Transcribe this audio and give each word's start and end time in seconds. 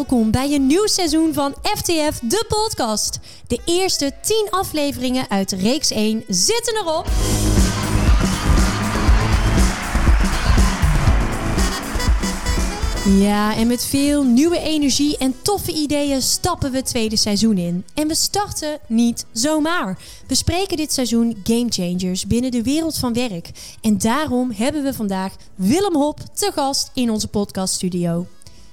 welkom 0.00 0.30
bij 0.30 0.54
een 0.54 0.66
nieuw 0.66 0.86
seizoen 0.86 1.34
van 1.34 1.54
FTF, 1.62 2.18
de 2.22 2.44
podcast. 2.48 3.18
De 3.46 3.60
eerste 3.64 4.12
10 4.22 4.46
afleveringen 4.50 5.30
uit 5.30 5.52
reeks 5.52 5.90
1 5.90 6.24
zitten 6.28 6.76
erop. 6.76 7.06
Ja, 13.18 13.56
en 13.56 13.66
met 13.66 13.84
veel 13.84 14.24
nieuwe 14.24 14.58
energie 14.58 15.18
en 15.18 15.34
toffe 15.42 15.72
ideeën 15.72 16.22
stappen 16.22 16.70
we 16.70 16.76
het 16.76 16.86
tweede 16.86 17.16
seizoen 17.16 17.58
in. 17.58 17.84
En 17.94 18.08
we 18.08 18.14
starten 18.14 18.78
niet 18.86 19.26
zomaar. 19.32 19.98
We 20.26 20.34
spreken 20.34 20.76
dit 20.76 20.92
seizoen 20.92 21.40
game 21.44 21.66
changers 21.68 22.26
binnen 22.26 22.50
de 22.50 22.62
wereld 22.62 22.96
van 22.96 23.12
werk. 23.12 23.50
En 23.80 23.98
daarom 23.98 24.50
hebben 24.50 24.82
we 24.82 24.94
vandaag 24.94 25.34
Willem 25.54 25.94
Hop 25.94 26.20
te 26.34 26.50
gast 26.54 26.90
in 26.94 27.10
onze 27.10 27.28
podcaststudio. 27.28 28.26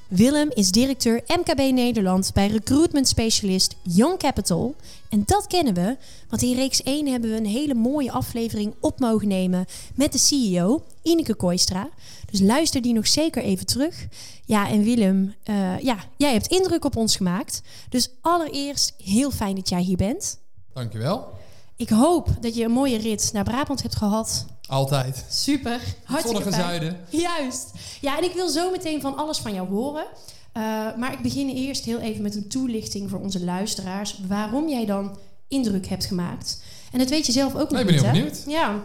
Willem 0.07 0.49
is 0.53 0.71
directeur 0.71 1.21
MKB 1.27 1.57
Nederland 1.57 2.31
bij 2.33 2.47
recruitment 2.47 3.07
specialist 3.07 3.75
Young 3.81 4.17
Capital. 4.17 4.75
En 5.09 5.23
dat 5.25 5.47
kennen 5.47 5.73
we, 5.73 5.97
want 6.29 6.41
in 6.41 6.55
reeks 6.55 6.83
1 6.83 7.07
hebben 7.07 7.29
we 7.29 7.35
een 7.35 7.45
hele 7.45 7.73
mooie 7.73 8.11
aflevering 8.11 8.73
op 8.79 8.99
mogen 8.99 9.27
nemen 9.27 9.65
met 9.95 10.11
de 10.11 10.17
CEO, 10.17 10.83
Ineke 11.01 11.35
Kooistra. 11.35 11.89
Dus 12.31 12.39
luister 12.39 12.81
die 12.81 12.93
nog 12.93 13.07
zeker 13.07 13.43
even 13.43 13.65
terug. 13.65 14.07
Ja, 14.45 14.69
en 14.69 14.83
Willem, 14.83 15.33
eh, 15.43 15.79
ja, 15.79 15.97
jij 16.17 16.31
hebt 16.33 16.47
indruk 16.47 16.85
op 16.85 16.95
ons 16.95 17.15
gemaakt. 17.15 17.61
Dus 17.89 18.09
allereerst 18.21 18.93
heel 19.03 19.31
fijn 19.31 19.55
dat 19.55 19.69
jij 19.69 19.81
hier 19.81 19.97
bent. 19.97 20.39
Dankjewel. 20.73 21.27
Ik 21.77 21.89
hoop 21.89 22.29
dat 22.41 22.55
je 22.55 22.63
een 22.63 22.71
mooie 22.71 22.97
rit 22.97 23.29
naar 23.33 23.43
Brabant 23.43 23.81
hebt 23.81 23.95
gehad. 23.95 24.45
Altijd. 24.67 25.25
Super. 25.29 25.81
Hartstikke 26.03 26.41
Zonnige 26.43 26.61
zuiden. 26.61 26.99
Juist. 27.09 27.71
Ja, 28.01 28.17
en 28.17 28.23
ik 28.23 28.33
wil 28.33 28.49
zo 28.49 28.71
meteen 28.71 29.01
van 29.01 29.17
alles 29.17 29.37
van 29.37 29.53
jou 29.53 29.67
horen. 29.67 30.05
Uh, 30.57 30.63
maar 30.97 31.13
ik 31.13 31.21
begin 31.21 31.49
eerst 31.49 31.85
heel 31.85 31.99
even 31.99 32.21
met 32.21 32.35
een 32.35 32.47
toelichting 32.47 33.09
voor 33.09 33.19
onze 33.19 33.43
luisteraars. 33.43 34.19
Waarom 34.27 34.69
jij 34.69 34.85
dan 34.85 35.17
indruk 35.47 35.87
hebt 35.87 36.05
gemaakt. 36.05 36.61
En 36.91 36.99
dat 36.99 37.09
weet 37.09 37.25
je 37.25 37.31
zelf 37.31 37.55
ook 37.55 37.71
nog 37.71 37.71
Nee, 37.71 37.79
ik 37.81 37.85
ben 37.85 37.95
niet, 37.95 38.03
heel 38.03 38.13
hè? 38.13 38.19
benieuwd. 38.19 38.43
Ja. 38.47 38.79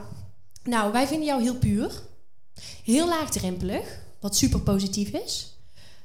Nou, 0.64 0.92
wij 0.92 1.06
vinden 1.06 1.26
jou 1.26 1.42
heel 1.42 1.56
puur. 1.56 2.02
Heel 2.84 3.08
laagdrempelig. 3.08 4.00
Wat 4.20 4.36
super 4.36 4.60
positief 4.60 5.08
is. 5.08 5.51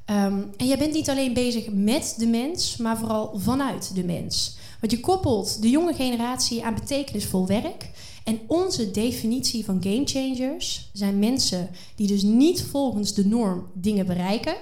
Um, 0.10 0.50
en 0.58 0.68
jij 0.68 0.78
bent 0.78 0.94
niet 0.94 1.10
alleen 1.10 1.34
bezig 1.34 1.72
met 1.72 2.16
de 2.18 2.28
mens, 2.28 2.78
maar 2.78 2.98
vooral 2.98 3.40
vanuit 3.40 3.96
de 3.96 4.04
mens. 4.04 4.58
Want 4.80 4.92
je 4.92 5.00
koppelt 5.00 5.62
de 5.62 5.70
jonge 5.70 5.94
generatie 5.94 6.66
aan 6.66 6.74
betekenisvol 6.74 7.48
werk. 7.48 7.90
En 8.24 8.40
onze 8.48 8.92
definitie 8.92 9.66
van 9.66 9.84
gamechangers 9.84 10.90
zijn 10.94 11.20
mensen 11.20 11.70
die 11.96 12.08
dus 12.08 12.22
niet 12.22 12.64
volgens 12.64 13.14
de 13.14 13.26
norm 13.26 13.68
dingen 13.74 14.06
bereiken, 14.06 14.56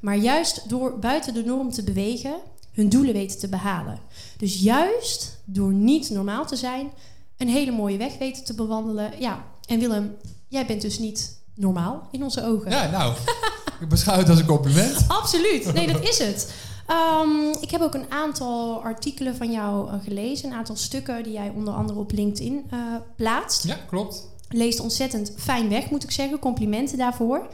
maar 0.00 0.16
juist 0.16 0.68
door 0.68 0.98
buiten 0.98 1.34
de 1.34 1.44
norm 1.44 1.70
te 1.70 1.82
bewegen 1.82 2.34
hun 2.72 2.88
doelen 2.88 3.12
weten 3.12 3.38
te 3.38 3.48
behalen. 3.48 3.98
Dus 4.36 4.60
juist 4.60 5.40
door 5.44 5.72
niet 5.72 6.10
normaal 6.10 6.46
te 6.46 6.56
zijn, 6.56 6.90
een 7.36 7.48
hele 7.48 7.72
mooie 7.72 7.96
weg 7.96 8.18
weten 8.18 8.44
te 8.44 8.54
bewandelen. 8.54 9.12
Ja, 9.18 9.44
en 9.66 9.78
Willem, 9.78 10.16
jij 10.48 10.66
bent 10.66 10.82
dus 10.82 10.98
niet 10.98 11.38
normaal 11.54 12.08
in 12.10 12.22
onze 12.22 12.44
ogen. 12.44 12.70
Ja, 12.70 12.90
nou, 12.90 13.14
ik 13.82 13.88
beschouw 13.88 14.18
het 14.18 14.28
als 14.28 14.38
een 14.38 14.46
compliment. 14.46 15.04
Absoluut, 15.20 15.72
nee, 15.72 15.92
dat 15.92 16.02
is 16.02 16.18
het. 16.18 16.54
Um, 16.90 17.54
ik 17.60 17.70
heb 17.70 17.80
ook 17.80 17.94
een 17.94 18.10
aantal 18.10 18.82
artikelen 18.82 19.36
van 19.36 19.50
jou 19.50 19.92
uh, 19.92 19.94
gelezen, 20.04 20.50
een 20.50 20.56
aantal 20.56 20.76
stukken 20.76 21.22
die 21.22 21.32
jij 21.32 21.52
onder 21.54 21.74
andere 21.74 21.98
op 21.98 22.12
LinkedIn 22.12 22.64
uh, 22.72 22.78
plaatst. 23.16 23.64
Ja, 23.64 23.78
klopt. 23.88 24.28
Leest 24.48 24.80
ontzettend 24.80 25.32
fijn 25.36 25.68
weg, 25.68 25.90
moet 25.90 26.02
ik 26.02 26.10
zeggen. 26.10 26.38
Complimenten 26.38 26.98
daarvoor. 26.98 27.46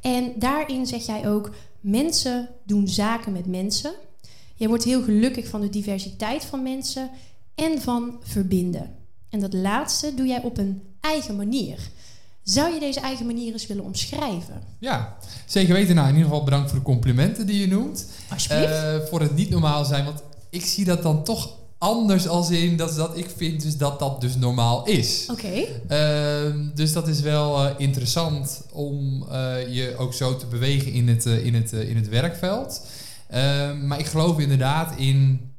En 0.00 0.32
daarin 0.36 0.86
zeg 0.86 1.06
jij 1.06 1.28
ook: 1.28 1.50
mensen 1.80 2.48
doen 2.64 2.88
zaken 2.88 3.32
met 3.32 3.46
mensen. 3.46 3.92
Jij 4.54 4.68
wordt 4.68 4.84
heel 4.84 5.02
gelukkig 5.02 5.48
van 5.48 5.60
de 5.60 5.70
diversiteit 5.70 6.44
van 6.44 6.62
mensen 6.62 7.10
en 7.54 7.80
van 7.80 8.20
verbinden. 8.22 8.96
En 9.28 9.40
dat 9.40 9.52
laatste 9.52 10.14
doe 10.14 10.26
jij 10.26 10.42
op 10.42 10.58
een 10.58 10.82
eigen 11.00 11.36
manier. 11.36 11.78
Zou 12.44 12.74
je 12.74 12.80
deze 12.80 13.00
eigen 13.00 13.26
manier 13.26 13.52
eens 13.52 13.66
willen 13.66 13.84
omschrijven? 13.84 14.62
Ja, 14.78 15.16
zeker 15.46 15.74
weten. 15.74 15.94
Nou, 15.94 16.08
in 16.08 16.14
ieder 16.14 16.28
geval 16.28 16.44
bedankt 16.44 16.70
voor 16.70 16.78
de 16.78 16.84
complimenten 16.84 17.46
die 17.46 17.60
je 17.60 17.68
noemt. 17.68 18.06
Alsjeblieft. 18.30 18.72
Uh, 18.72 18.96
voor 19.08 19.20
het 19.20 19.34
niet 19.34 19.50
normaal 19.50 19.84
zijn, 19.84 20.04
want 20.04 20.22
ik 20.50 20.64
zie 20.64 20.84
dat 20.84 21.02
dan 21.02 21.24
toch 21.24 21.56
anders 21.78 22.28
als 22.28 22.50
in 22.50 22.76
dat, 22.76 22.96
dat 22.96 23.16
ik 23.16 23.30
vind 23.36 23.62
dus 23.62 23.76
dat 23.76 23.98
dat 23.98 24.20
dus 24.20 24.36
normaal 24.36 24.86
is. 24.86 25.26
Oké. 25.30 25.66
Okay. 25.86 26.48
Uh, 26.48 26.54
dus 26.74 26.92
dat 26.92 27.08
is 27.08 27.20
wel 27.20 27.64
uh, 27.64 27.70
interessant 27.78 28.62
om 28.72 29.26
uh, 29.32 29.74
je 29.74 29.94
ook 29.98 30.14
zo 30.14 30.36
te 30.36 30.46
bewegen 30.46 30.92
in 30.92 31.08
het, 31.08 31.24
in 31.24 31.54
het, 31.54 31.72
in 31.72 31.96
het 31.96 32.08
werkveld. 32.08 32.86
Ehm, 33.28 33.86
maar 33.86 33.98
ik 33.98 34.06
geloof 34.06 34.38
inderdaad 34.38 34.96
in 34.96 35.52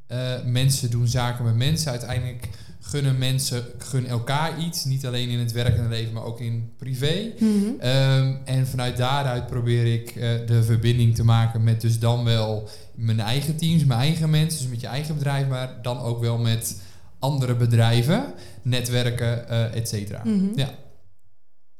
mensen 0.45 0.89
doen 0.89 1.07
zaken 1.07 1.45
met 1.45 1.55
mensen. 1.55 1.91
Uiteindelijk 1.91 2.49
gunnen 2.87 3.17
mensen 3.17 3.65
gunnen 3.77 4.11
elkaar 4.11 4.59
iets. 4.59 4.83
Niet 4.83 5.05
alleen 5.05 5.29
in 5.29 5.39
het 5.39 5.51
werkende 5.51 5.89
leven, 5.89 6.13
maar 6.13 6.23
ook 6.23 6.39
in 6.39 6.71
privé. 6.77 7.31
Mhm. 7.39 7.45
Mm 7.45 7.63
-hmm. 7.63 7.89
um, 7.89 8.39
en 8.45 8.67
vanuit 8.67 8.97
daaruit 8.97 9.47
probeer 9.47 9.93
ik 9.93 10.15
uh, 10.15 10.23
de 10.45 10.63
verbinding 10.63 11.15
te 11.15 11.23
maken 11.23 11.63
met 11.63 11.81
dus 11.81 11.99
dan 11.99 12.23
wel 12.23 12.69
mijn 12.95 13.19
eigen 13.19 13.57
teams, 13.57 13.85
mijn 13.85 13.99
eigen 13.99 14.29
mensen, 14.29 14.61
dus 14.61 14.69
met 14.69 14.81
je 14.81 14.87
eigen 14.87 15.15
bedrijf, 15.15 15.47
maar 15.47 15.79
dan 15.81 15.99
ook 15.99 16.19
wel 16.19 16.37
met 16.37 16.81
andere 17.19 17.55
bedrijven, 17.55 18.33
netwerken, 18.61 19.45
uh, 19.49 19.75
et 19.75 19.89
cetera. 19.89 20.21
Mm 20.23 20.39
-hmm. 20.39 20.51
Ja. 20.55 20.69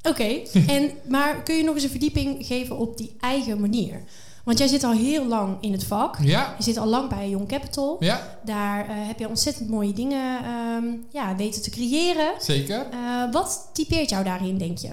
Oké, 0.01 0.09
okay. 0.09 0.47
en 0.77 0.91
maar 1.09 1.43
kun 1.43 1.55
je 1.55 1.63
nog 1.63 1.73
eens 1.73 1.83
een 1.83 1.89
verdieping 1.89 2.45
geven 2.45 2.77
op 2.77 2.97
die 2.97 3.16
eigen 3.19 3.59
manier? 3.59 4.01
Want 4.45 4.57
jij 4.57 4.67
zit 4.67 4.83
al 4.83 4.94
heel 4.94 5.28
lang 5.28 5.57
in 5.61 5.72
het 5.72 5.83
vak. 5.83 6.17
Ja. 6.22 6.56
Je 6.57 6.63
zit 6.63 6.78
al 6.78 6.88
lang 6.88 7.09
bij 7.09 7.29
Young 7.29 7.47
Capital. 7.47 7.97
Ja. 8.00 8.38
Daar 8.45 8.85
uh, 8.89 8.91
heb 8.95 9.19
je 9.19 9.28
ontzettend 9.28 9.69
mooie 9.69 9.94
dingen 9.94 10.45
um, 10.45 11.06
ja, 11.11 11.35
weten 11.35 11.61
te 11.61 11.69
creëren. 11.69 12.33
Zeker. 12.39 12.85
Uh, 12.94 13.31
wat 13.31 13.69
typeert 13.73 14.09
jou 14.09 14.23
daarin, 14.23 14.57
denk 14.57 14.78
je? 14.78 14.89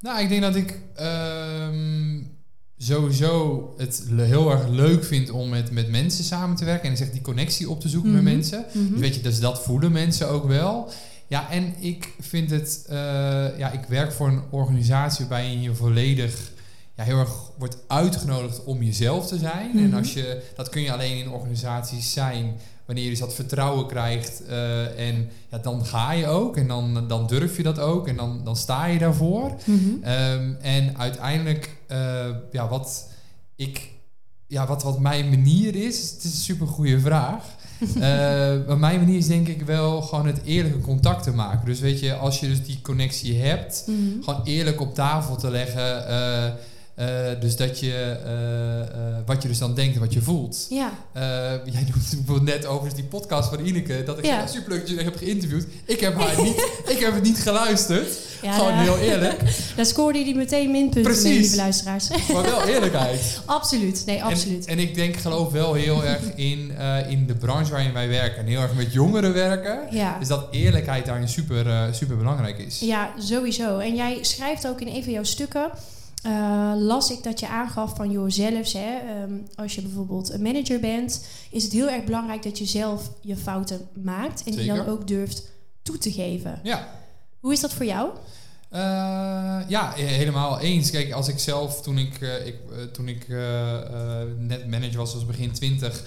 Nou, 0.00 0.20
ik 0.20 0.28
denk 0.28 0.42
dat 0.42 0.56
ik 0.56 0.80
um, 1.00 2.30
sowieso 2.78 3.74
het 3.76 4.04
heel 4.16 4.50
erg 4.50 4.68
leuk 4.68 5.04
vind 5.04 5.30
om 5.30 5.48
met, 5.48 5.70
met 5.70 5.90
mensen 5.90 6.24
samen 6.24 6.56
te 6.56 6.64
werken. 6.64 6.90
En 6.90 6.96
zeg 6.96 7.10
die 7.10 7.20
connectie 7.20 7.70
op 7.70 7.80
te 7.80 7.88
zoeken 7.88 8.10
Mhm. 8.10 8.20
mm 8.20 8.26
-hmm. 8.26 8.36
met 8.38 8.50
mensen. 8.50 8.66
Mm 8.72 8.82
-hmm. 8.82 8.92
dus 8.92 9.00
weet 9.00 9.14
je, 9.14 9.20
dus 9.20 9.40
dat 9.40 9.62
voelen 9.62 9.92
mensen 9.92 10.28
ook 10.28 10.46
wel. 10.46 10.90
Ja, 11.28 11.50
en 11.50 11.74
ik 11.78 12.14
vind 12.20 12.50
het... 12.50 12.84
Uh, 12.90 12.96
ja, 13.58 13.70
ik 13.70 13.84
werk 13.88 14.12
voor 14.12 14.28
een 14.28 14.42
organisatie 14.50 15.26
waarin 15.26 15.62
je 15.62 15.74
volledig 15.74 16.54
ja, 16.96 17.04
heel 17.04 17.18
erg 17.18 17.50
wordt 17.58 17.76
uitgenodigd 17.86 18.64
om 18.64 18.82
jezelf 18.82 19.26
te 19.26 19.38
zijn. 19.38 19.70
Mhm. 19.74 19.84
En 19.84 19.94
als 19.94 20.12
je, 20.12 20.42
dat 20.56 20.68
kun 20.68 20.82
je 20.82 20.92
alleen 20.92 21.16
in 21.18 21.30
organisaties 21.30 22.12
zijn 22.12 22.56
wanneer 22.86 23.04
je 23.04 23.10
dus 23.10 23.18
dat 23.18 23.34
vertrouwen 23.34 23.86
krijgt. 23.86 24.42
Uh, 24.48 25.08
en 25.08 25.28
ja, 25.50 25.58
dan 25.58 25.84
ga 25.86 26.12
je 26.12 26.26
ook. 26.26 26.56
En 26.56 26.68
dan, 26.68 27.08
dan 27.08 27.26
durf 27.26 27.56
je 27.56 27.62
dat 27.62 27.78
ook. 27.78 28.08
En 28.08 28.16
dan, 28.16 28.40
dan 28.44 28.56
sta 28.56 28.86
je 28.86 28.98
daarvoor. 28.98 29.54
Mhm. 29.64 30.10
Um, 30.10 30.56
en 30.60 30.98
uiteindelijk, 30.98 31.76
uh, 31.90 31.98
ja, 32.52 32.68
wat 32.68 33.08
ik. 33.56 33.94
Ja, 34.48 34.66
wat, 34.66 34.82
wat 34.82 34.98
mijn 35.00 35.28
manier 35.28 35.74
is, 35.76 36.10
het 36.10 36.24
is 36.24 36.30
een 36.32 36.38
super 36.40 36.66
goede 36.66 37.00
vraag. 37.00 37.44
uh, 37.80 37.96
maar 38.66 38.78
mijn 38.78 38.98
manier 38.98 39.16
is 39.16 39.26
denk 39.26 39.48
ik 39.48 39.62
wel 39.62 40.02
gewoon 40.02 40.26
het 40.26 40.40
eerlijke 40.44 40.80
contact 40.80 41.22
te 41.22 41.32
maken. 41.32 41.66
Dus 41.66 41.80
weet 41.80 42.00
je, 42.00 42.14
als 42.14 42.40
je 42.40 42.48
dus 42.48 42.64
die 42.64 42.80
connectie 42.82 43.38
hebt, 43.40 43.84
Mhm. 43.86 44.22
gewoon 44.22 44.40
eerlijk 44.44 44.80
op 44.80 44.94
tafel 44.94 45.36
te 45.36 45.50
leggen. 45.50 46.06
Uh, 46.98 47.30
uh, 47.30 47.40
dus 47.40 47.56
dat 47.56 47.80
je, 47.80 48.16
uh, 48.24 49.00
uh, 49.00 49.16
wat 49.26 49.42
je 49.42 49.48
dus 49.48 49.58
dan 49.58 49.74
denkt 49.74 49.94
en 49.94 50.00
wat 50.00 50.12
je 50.12 50.22
voelt. 50.22 50.66
Ja. 50.70 50.92
jij 51.64 51.82
noemt 51.82 52.10
bijvoorbeeld 52.10 52.42
net 52.42 52.66
over 52.66 52.94
die 52.94 53.04
podcast 53.04 53.48
van 53.48 53.64
Ineke. 53.64 54.02
Dat 54.04 54.18
ik 54.18 54.24
Ja. 54.24 54.38
ja. 54.38 54.46
super 54.46 54.70
leuk 54.72 54.80
dat 54.80 54.96
je 54.96 55.02
hebt 55.02 55.18
geïnterviewd. 55.18 55.66
Ik 55.84 56.00
heb 56.00 56.14
haar 56.20 56.42
niet, 56.42 56.68
ik 56.94 56.98
heb 56.98 57.14
het 57.14 57.22
niet 57.22 57.38
geluisterd. 57.38 58.18
Ja, 58.42 58.52
Gewoon 58.52 58.72
heel 58.72 58.98
eerlijk. 58.98 59.40
Daar 59.76 59.86
scoorde 59.86 60.18
hij 60.24 60.34
meteen 60.34 60.70
minpunten 60.70 61.02
mee, 61.02 61.12
Precies. 61.20 61.38
lieve 61.40 61.56
luisteraars. 61.56 62.08
Maar 62.32 62.42
wel 62.42 62.62
eerlijkheid. 62.74 63.40
absoluut, 63.44 64.02
nee, 64.06 64.24
absoluut. 64.24 64.66
En, 64.66 64.72
en 64.72 64.78
ik 64.78 64.94
denk, 64.94 65.16
geloof 65.16 65.52
wel 65.52 65.74
heel 65.74 66.04
erg 66.04 66.22
in, 66.34 66.70
in 67.08 67.26
de 67.26 67.34
branche 67.34 67.70
waarin 67.70 67.92
wij 67.92 68.08
werken. 68.08 68.38
En 68.38 68.46
heel 68.46 68.60
erg 68.60 68.74
met 68.74 68.92
jongeren 68.92 69.32
werken. 69.32 69.80
ja. 69.90 70.18
Dus 70.18 70.28
dat 70.28 70.46
eerlijkheid 70.50 71.06
daarin 71.06 71.28
super, 71.28 71.94
super 71.94 72.16
belangrijk 72.16 72.58
is. 72.58 72.80
Ja, 72.80 73.12
sowieso. 73.18 73.78
En 73.78 73.94
jij 73.94 74.18
schrijft 74.20 74.66
ook 74.68 74.80
in 74.80 74.88
een 74.88 75.04
van 75.04 75.12
jouw 75.12 75.24
stukken. 75.24 75.70
Eh, 76.26 76.72
las 76.76 77.10
ik 77.10 77.22
dat 77.22 77.40
je 77.40 77.48
aangaf 77.48 77.96
van 77.96 78.10
joh, 78.10 78.24
zelfs, 78.28 78.72
hè, 78.72 78.96
ehm, 78.96 79.32
als 79.54 79.74
je 79.74 79.82
bijvoorbeeld 79.82 80.30
een 80.30 80.42
manager 80.42 80.80
bent, 80.80 81.26
is 81.50 81.62
het 81.62 81.72
heel 81.72 81.88
erg 81.88 82.04
belangrijk 82.04 82.42
dat 82.42 82.58
je 82.58 82.64
zelf 82.64 83.10
je 83.20 83.36
fouten 83.36 83.88
maakt 84.02 84.42
en 84.44 84.52
die 84.52 84.60
Zeker. 84.60 84.76
dan 84.76 84.86
ook 84.86 85.08
durft 85.08 85.50
toe 85.82 85.98
te 85.98 86.12
geven. 86.12 86.60
Ja. 86.62 86.88
Hoe 87.40 87.52
is 87.52 87.60
dat 87.60 87.72
voor 87.72 87.84
jou? 87.84 88.10
Uh, 88.72 88.80
ja, 89.68 89.92
helemaal 89.94 90.60
eens. 90.60 90.90
Kijk, 90.90 91.12
als 91.12 91.28
ik 91.28 91.38
zelf, 91.38 91.82
toen 91.82 91.98
ik, 91.98 92.20
uh, 92.20 92.46
ik, 92.46 92.56
toen 92.92 93.08
ik 93.08 93.28
net 94.38 94.66
manager 94.66 94.96
was, 94.96 95.14
als 95.14 95.26
begin 95.26 95.52
twintig... 95.52 96.04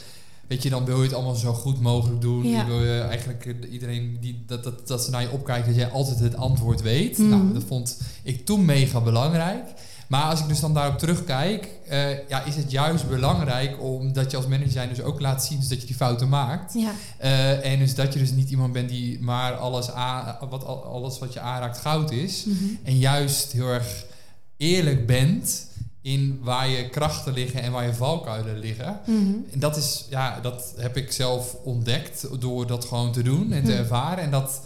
Weet 0.48 0.63
je, 0.63 0.69
dan 0.69 0.86
wil 0.86 0.98
je 0.98 1.04
het 1.04 1.13
allemaal 1.13 1.36
zo 1.36 1.54
goed 1.54 1.81
mogelijk 1.81 2.21
doen. 2.21 2.48
Ja. 2.48 2.60
Je 2.60 2.66
wil 2.66 2.83
je 2.83 3.00
eigenlijk 3.00 3.56
iedereen 3.71 4.18
die, 4.21 4.44
dat, 4.48 4.63
dat, 4.63 4.88
dat 4.88 5.04
ze 5.04 5.12
naar 5.12 5.21
je 5.21 5.31
opkijken, 5.31 5.68
dat 5.68 5.75
jij 5.75 5.89
altijd 5.89 6.19
het 6.19 6.36
antwoord 6.36 6.81
weet. 6.81 7.18
Mhm. 7.18 7.30
Nou, 7.30 7.54
dat 7.54 7.63
vond 7.63 8.01
ik 8.24 8.45
toen 8.45 8.66
mega 8.66 9.01
belangrijk. 9.01 9.63
Maar 10.10 10.24
als 10.24 10.40
ik 10.40 10.48
dus 10.48 10.60
dan 10.60 10.74
daarop 10.74 10.98
terugkijk, 11.00 11.70
eh, 11.88 12.28
ja, 12.30 12.44
is 12.44 12.56
het 12.56 12.72
juist 12.72 13.08
belangrijk 13.10 13.82
omdat 13.84 14.32
je 14.32 14.38
als 14.38 14.48
manager 14.48 14.72
zijn 14.72 14.90
dus 14.90 15.02
ook 15.02 15.20
laat 15.20 15.46
zien 15.46 15.60
dus 15.60 15.68
dat 15.68 15.82
je 15.82 15.88
die 15.88 15.96
fouten 15.96 16.30
maakt. 16.30 16.74
Ja. 16.74 16.92
Eh, 17.18 17.72
en 17.72 17.80
dus 17.80 17.96
dat 17.96 18.14
je 18.14 18.20
dus 18.20 18.32
niet 18.32 18.50
iemand 18.50 18.74
bent 18.74 18.90
die 18.90 19.20
maar 19.22 19.54
alles, 19.54 19.86
wat, 20.50 20.66
al- 20.66 20.84
alles 20.84 21.20
wat 21.20 21.34
je 21.34 21.40
aanraakt 21.40 21.78
goud 21.78 22.12
is. 22.12 22.44
Mhm. 22.46 22.64
En 22.84 22.98
juist 22.98 23.52
heel 23.52 23.68
erg 23.68 24.06
eerlijk 24.58 25.08
bent 25.08 25.68
in 26.02 26.40
waar 26.42 26.68
je 26.70 26.90
krachten 26.90 27.34
liggen 27.34 27.62
en 27.62 27.72
waar 27.72 27.86
je 27.86 27.94
valkuilen 27.94 28.60
liggen. 28.60 29.00
Mhm. 29.06 29.34
En 29.52 29.60
dat 29.60 29.78
is, 29.78 30.06
ja, 30.10 30.40
dat 30.42 30.74
heb 30.78 30.98
ik 30.98 31.12
zelf 31.12 31.56
ontdekt 31.64 32.28
door 32.40 32.68
dat 32.68 32.86
gewoon 32.86 33.12
te 33.12 33.24
doen 33.24 33.52
en 33.52 33.64
te 33.64 33.72
Hm. 33.72 33.78
ervaren. 33.78 34.24
En 34.24 34.32
dat, 34.32 34.62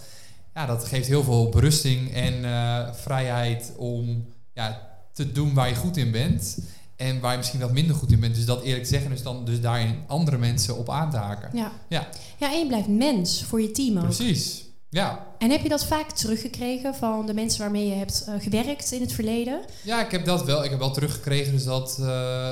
ja, 0.53 0.65
dat 0.65 0.85
geeft 0.85 1.07
heel 1.07 1.23
veel 1.23 1.49
berusting 1.49 2.13
en 2.13 2.45
eh, 2.45 2.93
vrijheid 2.93 3.71
om 3.77 4.25
ja, 4.53 4.91
te 5.13 5.31
doen 5.31 5.53
waar 5.53 5.69
je 5.69 5.75
goed 5.75 5.97
in 5.97 6.11
bent. 6.11 6.57
En 6.95 7.19
waar 7.19 7.31
je 7.31 7.37
misschien 7.37 7.59
wat 7.59 7.71
minder 7.71 7.95
goed 7.95 8.11
in 8.11 8.19
bent. 8.19 8.35
Dus 8.35 8.45
dat 8.45 8.63
eerlijk 8.63 8.85
zeggen, 8.85 9.09
dus 9.09 9.21
dan 9.23 9.45
dus 9.45 9.61
daarin 9.61 9.95
andere 10.07 10.37
mensen 10.37 10.77
op 10.77 10.89
aan 10.89 11.09
te 11.11 11.17
haken. 11.17 11.49
Ja. 11.57 11.71
Ja. 11.89 12.07
ja, 12.37 12.51
en 12.53 12.59
je 12.59 12.67
blijft 12.67 12.87
mens 12.87 13.43
voor 13.43 13.61
je 13.61 13.71
team 13.71 13.97
ook. 13.97 14.03
Precies. 14.03 14.63
Ja. 14.89 15.27
En 15.37 15.49
heb 15.51 15.61
je 15.61 15.69
dat 15.69 15.85
vaak 15.85 16.11
teruggekregen 16.11 16.95
van 16.95 17.25
de 17.25 17.33
mensen 17.33 17.59
waarmee 17.61 17.87
je 17.87 17.93
hebt 17.95 18.23
eh, 18.27 18.33
gewerkt 18.39 18.91
in 18.91 19.01
het 19.01 19.11
verleden? 19.13 19.61
ja, 19.83 20.05
ik 20.05 20.11
heb 20.11 20.25
dat 20.25 20.43
wel. 20.45 20.63
Ik 20.63 20.69
heb 20.69 20.79
wel 20.79 20.91
teruggekregen 20.91 21.51
dus 21.53 21.63
dat 21.63 21.97
eh, 21.99 22.49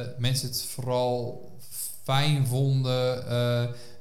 eh, 0.00 0.06
mensen 0.18 0.48
het 0.48 0.62
vooral 0.62 1.48
fijn 2.02 2.46
vonden. 2.46 3.24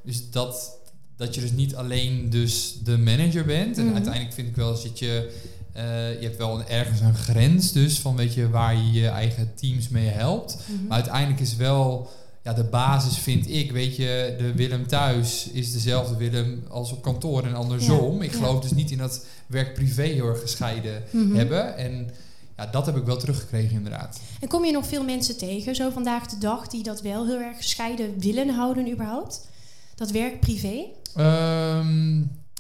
dus 0.04 0.30
dat, 0.32 0.78
dat 1.18 1.36
je 1.36 1.42
dus 1.42 1.52
niet 1.52 1.76
alleen 1.76 2.30
dus 2.30 2.78
de 2.84 2.98
manager 2.98 3.46
bent. 3.46 3.78
En 3.78 3.86
Mhm. 3.86 3.94
uiteindelijk 3.94 4.34
vind 4.34 4.48
ik 4.48 4.56
wel 4.56 4.72
dat 4.84 5.00
je... 5.00 5.42
eh, 5.74 5.84
je 6.22 6.26
hebt 6.26 6.38
wel 6.38 6.60
een, 6.60 6.68
ergens 6.68 7.00
een 7.00 7.16
grens 7.16 7.72
dus 7.72 8.00
van 8.00 8.16
weet 8.16 8.34
je, 8.34 8.50
waar 8.50 8.76
je 8.76 8.92
je 8.92 9.08
eigen 9.08 9.52
teams 9.56 9.90
mee 9.90 10.08
helpt. 10.08 10.58
Mhm. 10.66 10.88
Maar 10.88 10.96
uiteindelijk 10.98 11.40
is 11.40 11.56
wel 11.56 12.10
ja, 12.44 12.54
de 12.54 12.64
basis, 12.64 13.18
vind 13.18 13.50
ik, 13.50 13.72
weet 13.72 13.96
je, 13.96 14.36
de 14.38 14.54
Willem 14.54 14.88
thuis 14.88 15.48
is 15.52 15.72
dezelfde 15.72 16.16
Willem 16.18 16.64
als 16.70 16.92
op 16.92 17.02
kantoor 17.02 17.44
en 17.46 17.56
andersom. 17.56 18.18
Ja, 18.18 18.24
ik 18.24 18.32
ja. 18.32 18.38
geloof 18.38 18.62
dus 18.62 18.72
niet 18.72 18.92
in 18.92 18.98
dat 18.98 19.26
werk-privé 19.48 20.04
heel 20.04 20.28
erg 20.28 20.42
gescheiden 20.42 21.04
Mhm. 21.12 21.36
hebben. 21.36 21.78
En 21.78 22.10
ja, 22.58 22.66
dat 22.66 22.86
heb 22.86 22.96
ik 22.98 23.04
wel 23.06 23.18
teruggekregen 23.18 23.76
inderdaad. 23.76 24.20
En 24.40 24.48
kom 24.48 24.66
je 24.66 24.72
nog 24.72 24.88
veel 24.88 25.04
mensen 25.04 25.38
tegen, 25.38 25.76
zo 25.76 25.90
vandaag 25.90 26.28
de 26.28 26.38
dag, 26.38 26.68
die 26.68 26.84
dat 26.84 27.02
wel 27.02 27.26
heel 27.26 27.40
erg 27.40 27.58
gescheiden 27.58 28.20
willen 28.20 28.50
houden 28.50 28.92
überhaupt? 28.92 29.48
Dat 29.96 30.12
werk 30.12 30.40
privé? 30.40 30.86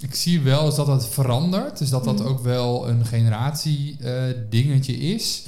Ik 0.04 0.16
zie 0.16 0.42
wel 0.42 0.66
eens 0.66 0.76
dat 0.76 0.86
dat 0.86 1.08
verandert. 1.10 1.78
Dus 1.78 1.90
dat 1.90 2.04
dat 2.04 2.20
Mhm. 2.20 2.28
ook 2.28 2.44
wel 2.44 2.90
een 2.90 3.06
generatie 3.06 3.96
eh, 4.00 4.14
dingetje 4.50 4.94
is. 4.98 5.44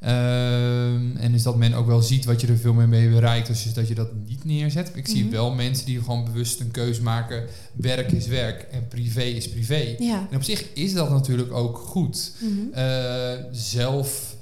Ehm, 0.00 1.16
en 1.16 1.34
is 1.34 1.42
dat 1.42 1.56
men 1.56 1.74
ook 1.74 1.86
wel 1.86 2.02
ziet 2.02 2.24
wat 2.24 2.40
je 2.40 2.46
er 2.46 2.56
veel 2.58 2.72
meer 2.72 2.88
mee 2.88 3.08
bereikt. 3.08 3.46
Dus 3.46 3.72
dat 3.72 3.88
je 3.88 3.94
dat 3.94 4.08
niet 4.26 4.44
neerzet. 4.44 4.90
Ik 4.94 5.06
zie 5.08 5.22
Mhm. 5.24 5.32
wel 5.32 5.50
mensen 5.50 5.86
die 5.86 5.98
gewoon 5.98 6.24
bewust 6.24 6.60
een 6.60 6.70
keuze 6.70 7.02
maken. 7.02 7.44
Werk 7.72 8.12
is 8.12 8.26
werk 8.26 8.62
en 8.70 8.88
privé 8.88 9.22
is 9.22 9.48
privé. 9.48 9.94
Ja. 9.98 10.26
En 10.30 10.36
op 10.36 10.42
zich 10.42 10.64
is 10.74 10.92
dat 10.94 11.10
natuurlijk 11.10 11.52
ook 11.52 11.78
goed. 11.78 12.32
Mhm. 12.40 12.72
Eh, 12.78 13.32
zelf 13.52 14.36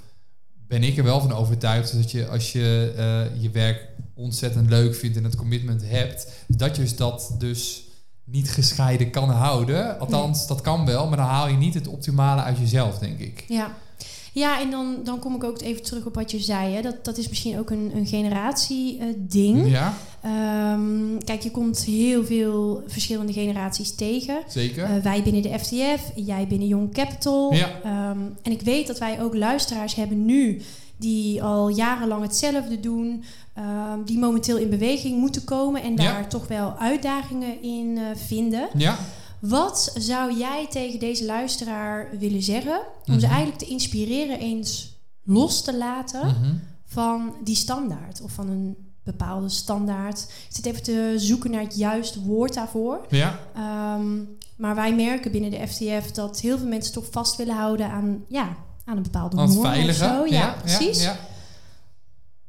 ben 0.69 0.83
ik 0.83 0.97
er 0.99 1.05
wel 1.05 1.21
van 1.21 1.33
overtuigd 1.33 1.93
dat 1.97 2.11
je 2.11 2.29
als 2.29 2.53
je 2.53 2.93
eh, 2.97 3.43
je 3.43 3.51
werk 3.51 3.89
ontzettend 4.15 4.71
leuk 4.71 4.95
vindt 4.95 5.17
en 5.17 5.25
het 5.25 5.37
commitment 5.37 5.83
hebt, 5.85 6.27
dat 6.49 6.77
je 6.77 6.83
dus 6.83 6.97
dat 6.97 7.35
dus 7.39 7.85
niet 8.27 8.51
gescheiden 8.51 9.11
kan 9.11 9.31
houden. 9.31 9.99
Althans, 9.99 10.47
dat 10.47 10.61
kan 10.61 10.87
wel, 10.87 11.09
maar 11.09 11.17
dan 11.17 11.27
haal 11.27 11.49
je 11.49 11.57
niet 11.57 11.75
het 11.75 11.89
optimale 11.89 12.43
uit 12.43 12.59
jezelf, 12.59 12.99
denk 12.99 13.19
ik. 13.19 13.45
Ja. 13.49 13.75
Ja, 14.33 14.61
en 14.61 14.71
dan, 14.71 14.97
dan 15.05 15.19
kom 15.19 15.35
ik 15.35 15.45
ook 15.45 15.61
even 15.61 15.83
terug 15.83 16.05
op 16.05 16.15
wat 16.15 16.31
je 16.31 16.41
zei. 16.41 16.75
Hè. 16.75 16.83
Dat, 16.83 17.05
dat 17.05 17.19
is 17.19 17.29
misschien 17.29 17.59
ook 17.59 17.71
een, 17.71 17.91
een 17.95 18.07
generatie-ding. 18.07 19.71
Ja, 19.71 19.95
kijk, 21.25 21.43
je 21.43 21.51
komt 21.51 21.85
heel 21.85 22.25
veel 22.25 22.83
verschillende 22.87 23.33
generaties 23.33 23.95
tegen. 23.95 24.39
zeker. 24.49 24.85
Eh, 24.85 24.97
wij 25.03 25.23
binnen 25.23 25.43
de 25.43 25.59
FTF, 25.59 26.11
jij 26.15 26.47
binnen 26.47 26.69
Young 26.69 26.93
Capital. 26.93 27.55
Ja. 27.55 27.69
Ehm, 27.83 28.19
en 28.43 28.53
ik 28.53 28.61
weet 28.61 28.87
dat 28.87 28.99
wij 28.99 29.23
ook 29.23 29.35
luisteraars 29.35 29.95
hebben 29.95 30.25
nu 30.25 30.63
die 30.97 31.43
al 31.43 31.69
jarenlang 31.69 32.23
hetzelfde 32.23 32.81
doen, 32.81 33.25
ehm, 33.57 34.03
die 34.05 34.19
momenteel 34.19 34.57
in 34.57 34.71
beweging 34.71 35.19
moeten 35.19 35.45
komen 35.45 35.83
en 35.83 35.91
Ja. 35.91 35.97
daar 35.97 36.29
toch 36.29 36.47
wel 36.49 36.75
uitdagingen 36.79 37.63
in 37.63 37.99
eh, 37.99 38.05
vinden. 38.27 38.69
ja, 38.77 38.97
Wat 39.41 39.93
zou 39.99 40.39
jij 40.39 40.67
tegen 40.71 40.99
deze 40.99 41.25
luisteraar 41.25 42.09
willen 42.19 42.43
zeggen 42.43 42.81
om 43.07 43.15
ze 43.21 43.27
Mhm. 43.27 43.35
eigenlijk 43.35 43.59
te 43.59 43.67
inspireren 43.71 44.39
eens 44.39 44.97
los 45.25 45.63
te 45.63 45.77
laten 45.77 46.27
Mhm. 46.27 46.55
van 46.85 47.35
die 47.45 47.55
standaard 47.57 48.21
of 48.23 48.33
van 48.33 48.49
een 48.49 48.77
bepaalde 49.05 49.49
standaard? 49.49 50.19
Ik 50.49 50.55
zit 50.57 50.67
even 50.67 50.83
te 50.83 51.15
zoeken 51.17 51.51
naar 51.51 51.63
het 51.63 51.77
juiste 51.77 52.21
woord 52.23 52.55
daarvoor. 52.55 53.07
ja, 53.09 53.39
Ehm, 53.55 54.15
maar 54.57 54.75
wij 54.75 54.95
merken 54.95 55.31
binnen 55.33 55.51
de 55.51 55.67
FTF 55.69 56.11
dat 56.11 56.41
heel 56.41 56.59
veel 56.59 56.67
mensen 56.69 56.93
toch 56.93 57.07
vast 57.11 57.37
willen 57.37 57.55
houden 57.57 57.91
aan, 57.91 58.25
ja, 58.29 58.57
aan 58.85 58.97
een 58.97 59.03
bepaalde 59.03 59.37
norm 59.37 59.49
of 59.89 59.95
zo. 59.95 60.27
Ja, 60.27 60.57
precies. 60.63 61.03
Ja, 61.03 61.17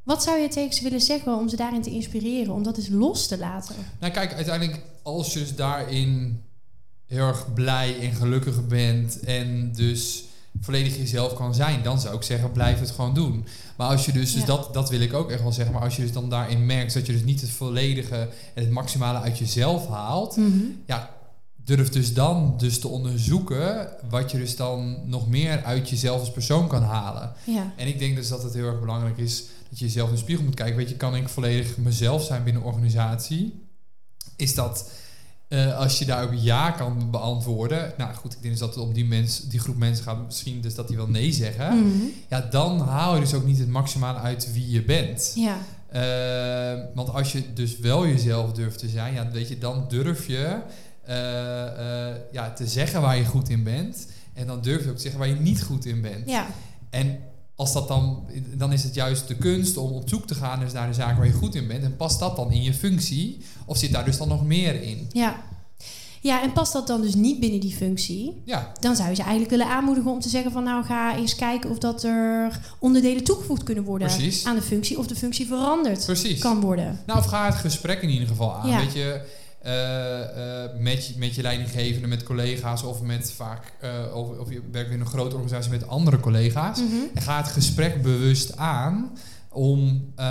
Wat 0.08 0.22
zou 0.22 0.38
je 0.38 0.48
tegen 0.48 0.74
ze 0.74 0.82
willen 0.82 1.00
zeggen 1.00 1.34
om 1.34 1.48
ze 1.48 1.56
daarin 1.56 1.82
te 1.82 1.90
inspireren, 1.90 2.54
om 2.54 2.62
dat 2.62 2.76
eens 2.76 2.88
los 2.88 3.26
te 3.26 3.38
laten? 3.38 3.74
Nou 4.00 4.12
kijk, 4.12 4.32
uiteindelijk 4.34 4.80
als 5.02 5.32
je 5.32 5.38
dus 5.38 5.54
daarin 5.54 6.42
heel 7.06 7.26
erg 7.26 7.52
blij 7.54 8.00
en 8.00 8.12
gelukkig 8.12 8.66
bent 8.66 9.20
en 9.20 9.72
dus 9.72 10.24
volledig 10.60 10.96
jezelf 10.96 11.34
kan 11.34 11.54
zijn, 11.54 11.82
dan 11.82 12.00
zou 12.00 12.14
ik 12.16 12.22
zeggen 12.22 12.52
blijf 12.52 12.80
het 12.80 12.90
gewoon 12.90 13.14
doen. 13.14 13.44
Maar 13.76 13.88
als 13.88 14.06
je 14.06 14.12
dus, 14.12 14.32
dus 14.32 14.40
Ja. 14.40 14.46
dat, 14.46 14.74
dat 14.74 14.90
wil 14.90 15.00
ik 15.00 15.12
ook 15.14 15.30
echt 15.30 15.42
wel 15.42 15.52
zeggen, 15.52 15.74
maar 15.74 15.82
als 15.82 15.96
je 15.96 16.02
dus 16.02 16.12
dan 16.12 16.30
daarin 16.30 16.66
merkt 16.66 16.94
dat 16.94 17.06
je 17.06 17.12
dus 17.12 17.24
niet 17.24 17.40
het 17.40 17.50
volledige 17.50 18.16
en 18.54 18.62
het 18.62 18.70
maximale 18.70 19.18
uit 19.20 19.38
jezelf 19.38 19.88
haalt, 19.88 20.36
ja, 20.86 21.10
durf 21.64 21.88
dus 21.88 22.14
dan 22.14 22.54
dus 22.56 22.78
te 22.80 22.88
onderzoeken 22.88 23.88
wat 24.08 24.30
je 24.30 24.38
dus 24.38 24.56
dan 24.56 24.96
nog 25.04 25.28
meer 25.28 25.62
uit 25.64 25.88
jezelf 25.88 26.20
als 26.20 26.30
persoon 26.32 26.68
kan 26.68 26.82
halen. 26.82 27.32
Ja, 27.44 27.72
En 27.76 27.86
ik 27.86 27.98
denk 27.98 28.16
dus 28.16 28.28
dat 28.28 28.42
het 28.42 28.54
heel 28.54 28.66
erg 28.66 28.80
belangrijk 28.80 29.18
is 29.18 29.44
dat 29.68 29.78
je 29.78 29.84
jezelf 29.84 30.08
in 30.08 30.14
de 30.14 30.20
spiegel 30.20 30.44
moet 30.44 30.54
kijken. 30.54 30.76
Weet 30.76 30.88
je, 30.88 30.96
kan 30.96 31.16
ik 31.16 31.28
volledig 31.28 31.76
mezelf 31.76 32.24
zijn 32.24 32.44
binnen 32.44 32.62
een 32.62 32.68
organisatie? 32.68 33.66
Is 34.36 34.54
dat 34.54 34.90
eh, 35.48 35.78
als 35.78 35.98
je 35.98 36.04
daarop 36.04 36.32
ja 36.34 36.70
kan 36.70 37.10
beantwoorden? 37.10 37.92
Nou 37.96 38.14
goed, 38.14 38.32
ik 38.32 38.42
denk 38.42 38.52
dus 38.52 38.62
dat 38.62 38.74
het 38.74 38.84
om 38.84 38.92
die, 38.92 39.04
mens, 39.04 39.40
die 39.40 39.60
groep 39.60 39.76
mensen 39.76 40.04
gaat 40.04 40.24
misschien 40.24 40.60
dus 40.60 40.74
dat 40.74 40.88
die 40.88 40.96
wel 40.96 41.08
nee 41.08 41.32
zeggen. 41.32 41.78
Mhm. 41.78 42.04
Ja, 42.28 42.40
dan 42.40 42.80
haal 42.80 43.14
je 43.14 43.20
dus 43.20 43.34
ook 43.34 43.44
niet 43.44 43.58
het 43.58 43.68
maximale 43.68 44.18
uit 44.18 44.52
wie 44.52 44.70
je 44.70 44.82
bent. 44.82 45.32
ja. 45.34 45.58
Eh, 45.88 46.84
want 46.94 47.12
als 47.12 47.32
je 47.32 47.52
dus 47.52 47.78
wel 47.78 48.06
jezelf 48.06 48.52
durft 48.52 48.78
te 48.78 48.88
zijn, 48.88 49.14
ja, 49.14 49.30
weet 49.30 49.48
je, 49.48 49.58
dan 49.58 49.84
durf 49.88 50.26
je 50.26 50.60
eh, 51.04 51.14
ja, 52.32 52.52
te 52.52 52.66
zeggen 52.66 53.00
waar 53.00 53.16
je 53.16 53.24
goed 53.24 53.48
in 53.48 53.62
bent. 53.62 54.06
En 54.34 54.46
dan 54.46 54.60
durf 54.60 54.84
je 54.84 54.90
ook 54.90 54.96
te 54.96 55.02
zeggen 55.02 55.20
waar 55.20 55.28
je 55.28 55.34
niet 55.34 55.62
goed 55.62 55.84
in 55.84 56.00
bent. 56.00 56.28
ja. 56.28 56.46
En 56.90 57.18
als 57.58 57.72
dat 57.72 57.88
dan, 57.88 58.24
dan 58.54 58.72
is 58.72 58.82
het 58.82 58.94
juist 58.94 59.28
de 59.28 59.34
kunst 59.36 59.76
om 59.76 59.90
op 59.92 60.08
zoek 60.08 60.26
te 60.26 60.34
gaan 60.34 60.60
dus 60.60 60.72
naar 60.72 60.88
de 60.88 60.94
zaken 60.94 61.16
waar 61.16 61.26
je 61.26 61.32
goed 61.32 61.54
in 61.54 61.66
bent. 61.66 61.82
En 61.84 61.96
past 61.96 62.18
dat 62.18 62.36
dan 62.36 62.52
in 62.52 62.62
je 62.62 62.74
functie? 62.74 63.38
Of 63.66 63.76
zit 63.76 63.92
daar 63.92 64.04
dus 64.04 64.18
dan 64.18 64.28
nog 64.28 64.44
meer 64.46 64.82
in? 64.82 65.08
Ja. 65.12 65.36
Ja, 66.20 66.42
en 66.42 66.52
past 66.52 66.72
dat 66.72 66.86
dan 66.86 67.00
dus 67.00 67.14
niet 67.14 67.40
binnen 67.40 67.60
die 67.60 67.74
functie? 67.74 68.42
Ja, 68.44 68.72
Dan 68.80 68.96
zou 68.96 69.08
je 69.08 69.14
ze 69.14 69.20
eigenlijk 69.20 69.50
willen 69.50 69.66
aanmoedigen 69.68 70.10
om 70.10 70.20
te 70.20 70.28
zeggen 70.28 70.52
van 70.52 70.64
nou 70.64 70.84
ga 70.84 71.16
eens 71.16 71.34
kijken 71.34 71.70
of 71.70 71.78
dat 71.78 72.02
er 72.02 72.60
onderdelen 72.78 73.24
toegevoegd 73.24 73.62
kunnen 73.62 73.84
worden 73.84 74.08
Precies. 74.08 74.44
aan 74.44 74.54
de 74.56 74.62
functie 74.62 74.98
of 74.98 75.06
de 75.06 75.16
functie 75.16 75.46
veranderd 75.46 76.04
precies. 76.04 76.40
kan 76.40 76.60
worden. 76.60 77.00
Nou, 77.06 77.18
of 77.18 77.24
ga 77.26 77.46
het 77.46 77.54
gesprek 77.54 78.02
in 78.02 78.08
ieder 78.08 78.28
geval 78.28 78.52
aan. 78.54 78.68
Ja. 78.68 78.78
Weet 78.78 78.92
je, 78.92 79.20
met, 80.78 81.06
je, 81.06 81.14
met 81.16 81.34
je 81.34 81.42
leidinggevende, 81.42 82.06
met 82.08 82.22
collega's 82.22 82.82
of 82.82 83.02
met 83.02 83.32
vaak, 83.32 83.72
eh, 83.80 83.90
of, 84.14 84.38
of 84.38 84.50
je 84.50 84.62
werkt 84.72 84.90
in 84.90 85.00
een 85.00 85.06
grote 85.06 85.34
organisatie 85.34 85.70
met 85.70 85.88
andere 85.88 86.20
collega's. 86.20 86.78
Mhm. 86.78 86.96
En 87.14 87.22
ga 87.22 87.36
het 87.36 87.48
gesprek 87.48 88.02
bewust 88.02 88.56
aan 88.56 89.10
om 89.50 90.12
eh, 90.16 90.24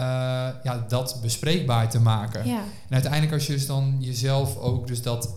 ja, 0.63 0.85
dat 0.87 1.19
bespreekbaar 1.21 1.89
te 1.89 1.99
maken. 1.99 2.47
Ja, 2.47 2.59
En 2.59 2.93
uiteindelijk 2.93 3.33
als 3.33 3.47
je 3.47 3.53
dus 3.53 3.65
dan 3.65 3.97
jezelf 3.99 4.57
ook 4.57 4.87
dus 4.87 5.01
dat 5.01 5.29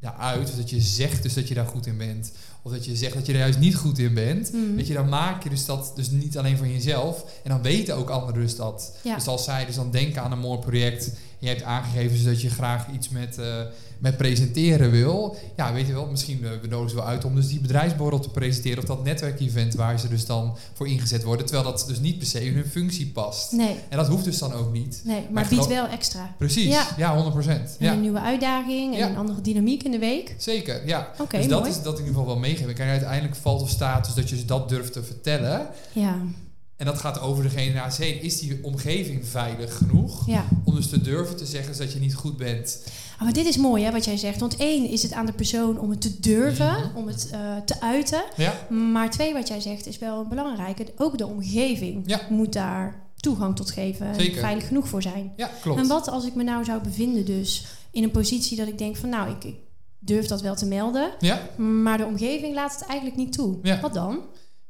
ja, 0.00 0.16
uit, 0.16 0.48
of 0.48 0.54
dat 0.56 0.70
je 0.70 0.80
zegt 0.80 1.22
dus 1.22 1.34
dat 1.34 1.48
je 1.48 1.54
daar 1.54 1.66
goed 1.66 1.86
in 1.86 1.96
bent, 1.96 2.32
of 2.62 2.72
dat 2.72 2.84
je 2.84 2.96
zegt 2.96 3.14
dat 3.14 3.26
je 3.26 3.32
er 3.32 3.38
juist 3.38 3.58
niet 3.58 3.76
goed 3.76 3.98
in 3.98 4.14
bent, 4.14 4.52
Mhm. 4.52 4.74
weet 4.74 4.86
je, 4.86 4.94
dan 4.94 5.08
maak 5.08 5.42
je 5.42 5.48
dus 5.50 5.64
dat 5.66 5.92
dus 5.94 6.10
niet 6.10 6.38
alleen 6.38 6.56
van 6.56 6.72
jezelf, 6.72 7.24
en 7.44 7.50
dan 7.50 7.62
weten 7.62 7.96
ook 7.96 8.10
anderen 8.10 8.40
dus 8.42 8.56
dat. 8.56 8.96
Ja. 9.02 9.14
Dus 9.14 9.26
als 9.26 9.44
zij 9.44 9.66
dus 9.66 9.74
dan 9.74 9.90
denken 9.90 10.22
aan 10.22 10.32
een 10.32 10.38
mooi 10.38 10.58
project, 10.58 11.10
je 11.44 11.50
hebt 11.50 11.62
aangegeven 11.62 12.10
dus 12.12 12.24
dat 12.24 12.40
je 12.42 12.50
graag 12.50 12.86
iets 12.94 13.08
met, 13.08 13.38
eh, 13.38 13.46
met 13.98 14.16
presenteren 14.16 14.90
wil, 14.90 15.36
ja, 15.56 15.72
weet 15.72 15.86
je 15.86 15.92
wel, 15.92 16.06
misschien 16.06 16.44
eh, 16.44 16.50
we 16.62 16.66
nodigen 16.68 16.90
ze 16.90 16.96
wel 16.96 17.04
uit 17.06 17.24
om 17.24 17.34
dus 17.34 17.48
die 17.48 17.60
bedrijfsborrel 17.60 18.20
te 18.20 18.28
presenteren, 18.30 18.78
of 18.78 18.84
dat 18.84 19.04
netwerkevent 19.04 19.74
waar 19.74 19.98
ze 19.98 20.08
dus 20.08 20.26
dan 20.26 20.56
voor 20.72 20.88
ingezet 20.88 21.22
worden, 21.22 21.46
terwijl 21.46 21.70
dat 21.70 21.84
dus 21.88 22.00
niet 22.00 22.18
per 22.18 22.26
se 22.26 22.44
in 22.46 22.54
hun 22.54 22.64
functie 22.66 23.06
past. 23.06 23.52
nee, 23.52 23.76
En 23.88 23.96
dat 23.96 24.08
hoeft 24.08 24.24
dus 24.24 24.38
dan 24.38 24.52
ook 24.52 24.72
niet. 24.72 25.00
nee, 25.04 25.20
maar 25.20 25.32
Maar 25.32 25.46
biedt 25.48 25.66
wel 25.66 25.86
extra. 25.86 26.34
Precies, 26.38 26.72
Ja. 26.72 26.86
ja, 26.96 27.14
100%. 27.16 27.76
En 27.78 27.86
Ja. 27.86 27.92
een 27.92 28.00
nieuwe 28.00 28.20
uitdaging 28.20 28.92
en 28.92 28.98
Ja. 28.98 29.08
een 29.08 29.16
andere 29.16 29.40
dynamiek 29.40 29.82
in 29.82 29.90
de 29.90 29.98
week. 29.98 30.34
Zeker, 30.38 30.86
ja. 30.86 31.10
Oké, 31.20 31.36
dus 31.36 31.48
dat 31.48 31.58
mooi. 31.60 31.70
is 31.70 31.76
dat 31.82 31.92
in 31.98 31.98
ieder 31.98 32.14
geval 32.14 32.26
wel 32.26 32.38
meegeven. 32.38 32.74
Kijk, 32.74 32.88
uiteindelijk 32.90 33.36
valt 33.36 33.62
of 33.62 33.68
staat 33.70 34.04
dus 34.04 34.14
dat 34.14 34.28
je 34.28 34.44
dat 34.44 34.68
durft 34.68 34.92
te 34.92 35.02
vertellen. 35.02 35.66
Ja, 35.92 36.16
En 36.84 36.90
dat 36.90 37.00
gaat 37.00 37.20
over 37.20 37.42
de 37.42 37.48
generatie 37.50 38.04
heen. 38.04 38.22
Is 38.22 38.38
die 38.38 38.58
omgeving 38.62 39.26
veilig 39.26 39.76
genoeg 39.76 40.26
Ja. 40.26 40.44
om 40.64 40.74
dus 40.74 40.88
te 40.88 41.00
durven 41.00 41.36
te 41.36 41.46
zeggen 41.46 41.78
dat 41.78 41.92
je 41.92 41.98
niet 41.98 42.14
goed 42.14 42.36
bent? 42.36 42.82
Ah, 43.16 43.22
maar 43.22 43.32
dit 43.32 43.46
is 43.46 43.56
mooi 43.56 43.84
hè, 43.84 43.90
wat 43.92 44.04
jij 44.04 44.16
zegt. 44.16 44.40
Want 44.40 44.56
één 44.56 44.88
is 44.90 45.02
het 45.02 45.12
aan 45.12 45.26
de 45.26 45.32
persoon 45.32 45.78
om 45.78 45.90
het 45.90 46.00
te 46.00 46.20
durven, 46.20 46.66
Mhm. 46.72 46.96
om 46.96 47.06
het 47.06 47.28
eh, 47.32 47.56
te 47.64 47.80
uiten. 47.80 48.22
Ja, 48.36 48.54
Maar 48.68 49.10
twee, 49.10 49.32
wat 49.32 49.48
jij 49.48 49.60
zegt, 49.60 49.86
is 49.86 49.98
wel 49.98 50.20
een 50.20 50.28
belangrijke. 50.28 50.86
Ook 50.96 51.18
de 51.18 51.26
omgeving 51.26 52.02
Ja. 52.06 52.20
moet 52.28 52.52
daar 52.52 53.02
toegang 53.16 53.56
tot 53.56 53.70
geven. 53.70 54.06
En 54.06 54.14
Zeker. 54.14 54.40
veilig 54.40 54.66
genoeg 54.66 54.88
voor 54.88 55.02
zijn. 55.02 55.32
ja 55.36 55.50
klopt. 55.60 55.80
En 55.80 55.86
wat 55.86 56.08
als 56.08 56.26
ik 56.26 56.34
me 56.34 56.42
nou 56.42 56.64
zou 56.64 56.82
bevinden 56.82 57.24
dus 57.24 57.66
in 57.90 58.02
een 58.02 58.10
positie 58.10 58.56
dat 58.56 58.68
ik 58.68 58.78
denk 58.78 58.96
van... 58.96 59.08
nou, 59.08 59.30
ik, 59.30 59.44
ik 59.44 59.56
durf 59.98 60.26
dat 60.26 60.40
wel 60.40 60.54
te 60.56 60.66
melden. 60.66 61.10
Ja, 61.18 61.48
Maar 61.56 61.98
de 61.98 62.04
omgeving 62.06 62.54
laat 62.54 62.74
het 62.74 62.84
eigenlijk 62.86 63.18
niet 63.18 63.32
toe. 63.32 63.58
Ja. 63.62 63.80
Wat 63.80 63.94
dan? 63.94 64.18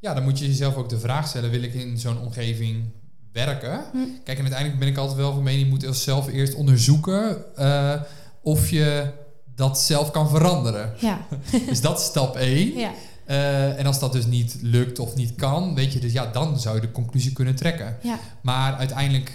Ja, 0.05 0.15
dan 0.15 0.23
moet 0.23 0.39
je 0.39 0.47
jezelf 0.47 0.75
ook 0.75 0.89
de 0.89 0.99
vraag 0.99 1.29
stellen: 1.29 1.51
wil 1.51 1.63
ik 1.63 1.75
in 1.75 1.99
zo'n 1.99 2.21
omgeving 2.21 2.85
werken? 3.33 3.85
Hm. 3.93 3.99
Kijk, 4.25 4.39
en 4.39 4.45
uiteindelijk 4.45 4.79
ben 4.79 4.89
ik 4.89 4.97
altijd 4.97 5.19
wel 5.19 5.33
van 5.33 5.43
mening: 5.43 5.63
je 5.63 5.87
moet 5.87 5.97
zelf 5.97 6.29
eerst 6.29 6.55
onderzoeken 6.55 7.57
eh, 7.57 8.01
of 8.43 8.71
je 8.71 9.11
dat 9.55 9.81
zelf 9.81 10.11
kan 10.11 10.29
veranderen. 10.29 10.93
Ja, 10.99 11.27
dus 11.69 11.81
dat 11.81 11.99
is 11.99 12.05
stap 12.05 12.37
1. 12.37 12.79
ja, 12.79 12.93
Eh, 13.25 13.79
en 13.79 13.87
als 13.87 13.99
dat 13.99 14.13
dus 14.13 14.27
niet 14.27 14.57
lukt 14.61 14.99
of 14.99 15.15
niet 15.15 15.35
kan, 15.35 15.75
weet 15.75 15.93
je, 15.93 15.99
dus 15.99 16.13
ja, 16.13 16.27
dan 16.27 16.61
zou 16.61 16.75
je 16.75 16.81
de 16.81 16.91
conclusie 16.91 17.33
kunnen 17.33 17.55
trekken. 17.55 17.97
ja. 18.03 18.19
Maar 18.43 18.75
uiteindelijk, 18.75 19.33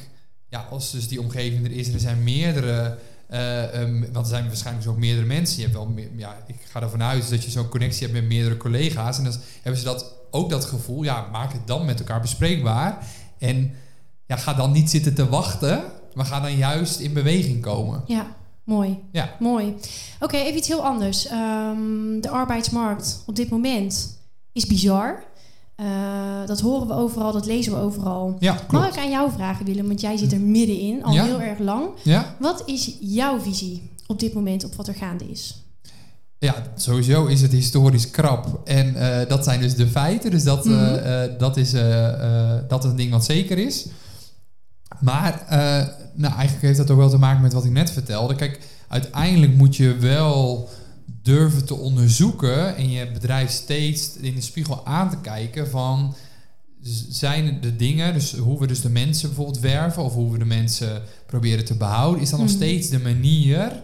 ja, 0.50 0.68
als 0.70 0.92
dus 0.92 1.08
die 1.08 1.22
omgeving 1.22 1.66
er 1.66 1.72
is 1.72 1.88
en 1.88 1.94
er 1.94 2.00
zijn 2.00 2.24
meerdere, 2.24 2.98
eh, 3.28 3.82
ehm, 3.82 4.00
want 4.12 4.26
er 4.26 4.32
zijn 4.32 4.48
waarschijnlijk 4.48 4.86
dus 4.86 4.94
ook 4.94 5.00
meerdere 5.00 5.28
mensen. 5.28 5.56
Je 5.58 5.62
hebt 5.64 5.76
wel 5.76 5.88
meer, 5.88 6.10
ja, 6.16 6.38
ik 6.48 6.56
ga 6.72 6.82
ervan 6.82 7.04
uit 7.04 7.30
dat 7.30 7.44
je 7.44 7.52
zo'n 7.52 7.70
connectie 7.70 8.08
hebt 8.08 8.20
met 8.20 8.30
meerdere 8.30 8.58
collega's. 8.58 9.18
En 9.18 9.24
dan 9.24 9.34
hebben 9.62 9.82
ze 9.82 9.86
dat 9.88 10.19
ook 10.32 10.50
dat 10.50 10.66
gevoel, 10.66 11.04
ja, 11.04 11.28
maak 11.32 11.54
het 11.54 11.68
dan 11.68 11.86
met 11.86 12.00
elkaar 12.00 12.22
bespreekbaar. 12.22 13.08
En 13.38 13.72
ja, 14.28 14.36
ga 14.36 14.54
dan 14.54 14.72
niet 14.72 14.90
zitten 14.90 15.14
te 15.16 15.30
wachten, 15.30 15.84
maar 16.14 16.26
ga 16.26 16.40
dan 16.40 16.56
juist 16.58 17.00
in 17.00 17.14
beweging 17.14 17.62
komen. 17.62 18.04
ja. 18.08 18.38
Mooi. 18.64 19.00
Ja. 19.12 19.36
Mooi. 19.40 19.76
Oké, 20.20 20.38
even 20.38 20.58
iets 20.58 20.68
heel 20.68 20.84
anders. 20.86 21.28
Ehm, 21.28 22.20
de 22.22 22.30
arbeidsmarkt 22.30 23.24
op 23.26 23.36
dit 23.36 23.50
moment 23.50 24.18
is 24.54 24.66
bizar. 24.68 25.24
Eh, 25.76 25.86
dat 26.46 26.60
horen 26.60 26.88
we 26.88 26.94
overal, 26.94 27.32
dat 27.32 27.46
lezen 27.46 27.72
we 27.74 27.80
overal. 27.80 28.36
Ja, 28.40 28.58
Mag 28.72 28.88
ik 28.94 28.98
aan 29.00 29.10
jou 29.10 29.32
vragen, 29.32 29.66
Willem? 29.66 29.88
Want 29.88 30.02
jij 30.02 30.18
zit 30.18 30.32
er 30.32 30.40
middenin, 30.40 31.04
al 31.04 31.14
Ja. 31.14 31.24
heel 31.24 31.42
erg 31.42 31.60
lang. 31.60 31.90
Ja? 32.04 32.36
Wat 32.40 32.64
is 32.66 32.98
jouw 33.00 33.40
visie 33.40 33.90
op 34.08 34.20
dit 34.20 34.34
moment 34.34 34.64
op 34.66 34.76
wat 34.76 34.88
er 34.88 34.96
gaande 34.96 35.26
is? 35.30 35.64
Ja, 36.40 36.56
sowieso 36.76 37.26
is 37.26 37.42
het 37.42 37.52
historisch 37.52 38.12
krap. 38.12 38.62
En 38.68 38.96
eh, 38.96 39.30
dat 39.30 39.44
zijn 39.44 39.60
dus 39.62 39.76
de 39.76 39.88
feiten. 39.88 40.32
Dus 40.32 40.44
dat, 40.44 40.66
eh, 40.66 40.72
Mhm. 40.72 40.94
eh, 40.96 41.22
dat, 41.40 41.58
is, 41.58 41.72
dat 42.68 42.84
is 42.84 42.90
een 42.90 42.96
ding 42.96 43.12
wat 43.12 43.26
zeker 43.26 43.58
is. 43.58 43.86
Maar 45.00 45.46
nou, 46.14 46.34
eigenlijk 46.34 46.62
heeft 46.62 46.78
dat 46.78 46.90
ook 46.90 46.98
wel 46.98 47.10
te 47.10 47.18
maken 47.18 47.42
met 47.42 47.54
wat 47.54 47.66
ik 47.66 47.72
net 47.72 47.92
vertelde. 47.92 48.36
Kijk, 48.36 48.60
uiteindelijk 48.88 49.54
moet 49.56 49.76
je 49.76 49.96
wel 49.96 50.70
durven 51.22 51.66
te 51.66 51.76
onderzoeken 51.76 52.76
en 52.76 52.90
je 52.92 53.12
bedrijf 53.12 53.50
steeds 53.52 54.16
in 54.18 54.36
de 54.36 54.42
spiegel 54.42 54.86
aan 54.86 55.10
te 55.10 55.18
kijken 55.22 55.70
van 55.70 56.16
zijn 57.10 57.58
de 57.62 57.76
dingen, 57.76 58.14
dus 58.14 58.36
hoe 58.36 58.60
we 58.60 58.68
dus 58.68 58.82
de 58.82 58.90
mensen 58.90 59.28
bijvoorbeeld 59.28 59.60
werven 59.60 60.04
of 60.04 60.14
hoe 60.14 60.32
we 60.32 60.38
de 60.38 60.46
mensen 60.46 61.02
proberen 61.26 61.66
te 61.66 61.76
behouden, 61.76 62.22
is 62.22 62.30
dat 62.30 62.40
nog 62.40 62.48
Mhm. 62.48 62.58
steeds 62.58 62.90
de 62.90 63.00
manier 63.00 63.82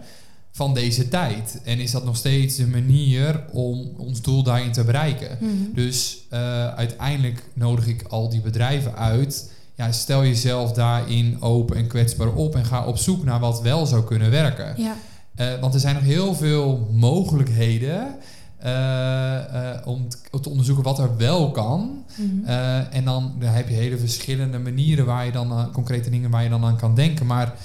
van 0.55 0.73
deze 0.73 1.07
tijd? 1.07 1.59
En 1.63 1.79
is 1.79 1.91
dat 1.91 2.05
nog 2.05 2.15
steeds 2.15 2.55
de 2.55 2.67
manier 2.67 3.43
om 3.51 3.89
ons 3.97 4.21
doel 4.21 4.43
daarin 4.43 4.71
te 4.71 4.83
bereiken? 4.83 5.37
Mhm. 5.39 5.53
Dus 5.73 6.17
eh, 6.29 6.67
uiteindelijk 6.67 7.43
nodig 7.53 7.87
ik 7.87 8.03
al 8.09 8.29
die 8.29 8.41
bedrijven 8.41 8.95
uit. 8.95 9.51
Ja, 9.75 9.91
stel 9.91 10.23
jezelf 10.23 10.71
daarin 10.71 11.41
open 11.41 11.75
en 11.75 11.87
kwetsbaar 11.87 12.33
op 12.33 12.55
en 12.55 12.65
ga 12.65 12.85
op 12.85 12.97
zoek 12.97 13.23
naar 13.23 13.39
wat 13.39 13.61
wel 13.61 13.85
zou 13.85 14.03
kunnen 14.03 14.31
werken. 14.31 14.73
Ja, 14.77 14.95
Eh, 15.35 15.59
want 15.59 15.73
er 15.73 15.79
zijn 15.79 15.95
nog 15.95 16.03
heel 16.03 16.35
veel 16.35 16.89
mogelijkheden 16.91 18.15
eh, 18.57 19.75
om 19.85 20.07
te 20.41 20.49
onderzoeken 20.49 20.83
wat 20.83 20.99
er 20.99 21.17
wel 21.17 21.51
kan. 21.51 22.05
Mhm. 22.15 22.45
En 22.91 23.05
dan, 23.05 23.35
dan 23.39 23.49
heb 23.49 23.69
je 23.69 23.75
hele 23.75 23.97
verschillende 23.97 24.59
manieren 24.59 25.05
waar 25.05 25.25
je 25.25 25.31
dan 25.31 25.51
aan, 25.51 25.71
concrete 25.71 26.09
dingen 26.09 26.29
waar 26.29 26.43
je 26.43 26.49
dan 26.49 26.65
aan 26.65 26.77
kan 26.77 26.95
denken. 26.95 27.25
Maar 27.25 27.55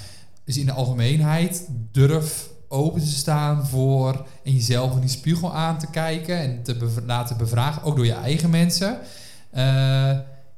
dus 0.45 0.57
in 0.57 0.65
de 0.65 0.71
algemeenheid 0.71 1.67
durf 1.91 2.49
open 2.71 3.01
te 3.01 3.07
staan 3.07 3.65
voor 3.67 4.25
en 4.43 4.53
jezelf 4.53 4.93
in 4.93 4.99
die 4.99 5.09
spiegel 5.09 5.53
aan 5.55 5.79
te 5.79 5.87
kijken 5.89 6.37
en 6.39 6.63
te 6.63 6.75
bev- 6.75 7.05
laten 7.05 7.37
bevragen, 7.37 7.83
ook 7.83 7.95
door 7.95 8.05
je 8.05 8.13
eigen 8.13 8.49
mensen. 8.49 8.97
Eh, 9.51 9.63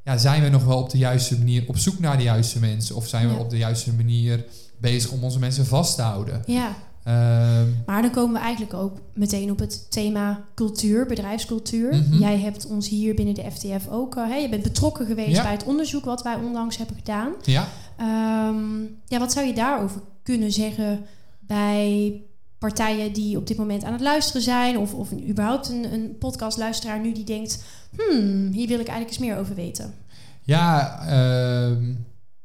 ja, 0.03 0.17
zijn 0.17 0.43
we 0.43 0.49
nog 0.49 0.63
wel 0.63 0.77
op 0.77 0.89
de 0.89 0.97
juiste 0.97 1.37
manier 1.37 1.63
op 1.67 1.77
zoek 1.77 1.99
naar 1.99 2.17
de 2.17 2.23
juiste 2.23 2.59
mensen? 2.59 2.95
Of 2.95 3.07
zijn 3.07 3.29
we 3.29 3.35
op 3.39 3.49
de 3.49 3.57
juiste 3.57 3.93
manier 3.93 4.45
bezig 4.77 5.11
om 5.11 5.23
onze 5.23 5.39
mensen 5.39 5.65
vast 5.65 5.95
te 5.95 6.01
houden? 6.01 6.43
ja. 6.45 6.75
Ehm, 7.03 7.67
Maar 7.85 8.01
dan 8.01 8.11
komen 8.11 8.33
we 8.33 8.39
eigenlijk 8.39 8.73
ook 8.73 8.97
meteen 9.13 9.51
op 9.51 9.59
het 9.59 9.91
thema 9.91 10.43
cultuur, 10.55 11.05
bedrijfscultuur. 11.05 11.95
Mhm. 11.95 12.13
Jij 12.19 12.39
hebt 12.39 12.65
ons 12.67 12.89
hier 12.89 13.15
binnen 13.15 13.33
de 13.35 13.51
FTF 13.51 13.87
ook, 13.89 14.15
hè, 14.15 14.35
je 14.35 14.49
bent 14.49 14.63
betrokken 14.63 15.05
geweest 15.05 15.35
Ja. 15.35 15.43
bij 15.43 15.51
het 15.51 15.63
onderzoek 15.63 16.05
wat 16.05 16.21
wij 16.23 16.35
onlangs 16.35 16.77
hebben 16.77 16.95
gedaan. 16.95 17.31
ja. 17.41 17.67
Ehm, 17.97 18.81
ja, 19.07 19.19
wat 19.19 19.31
zou 19.31 19.45
je 19.47 19.53
daarover 19.53 20.01
kunnen 20.23 20.51
zeggen 20.51 21.05
bij 21.47 22.21
partijen 22.57 23.13
die 23.13 23.37
op 23.37 23.47
dit 23.47 23.57
moment 23.57 23.83
aan 23.83 23.91
het 23.93 24.01
luisteren 24.01 24.41
zijn, 24.41 24.77
of, 24.77 24.93
of 24.93 25.11
überhaupt 25.29 25.69
een, 25.69 25.93
een 25.93 26.17
podcastluisteraar 26.19 26.99
nu 26.99 27.13
die 27.13 27.23
denkt, 27.23 27.63
hmm, 27.95 28.51
hier 28.51 28.67
wil 28.67 28.79
ik 28.79 28.87
eigenlijk 28.87 29.09
eens 29.09 29.17
meer 29.27 29.37
over 29.37 29.55
weten. 29.55 29.93
Ja, 30.41 30.99
ehm, 31.07 31.93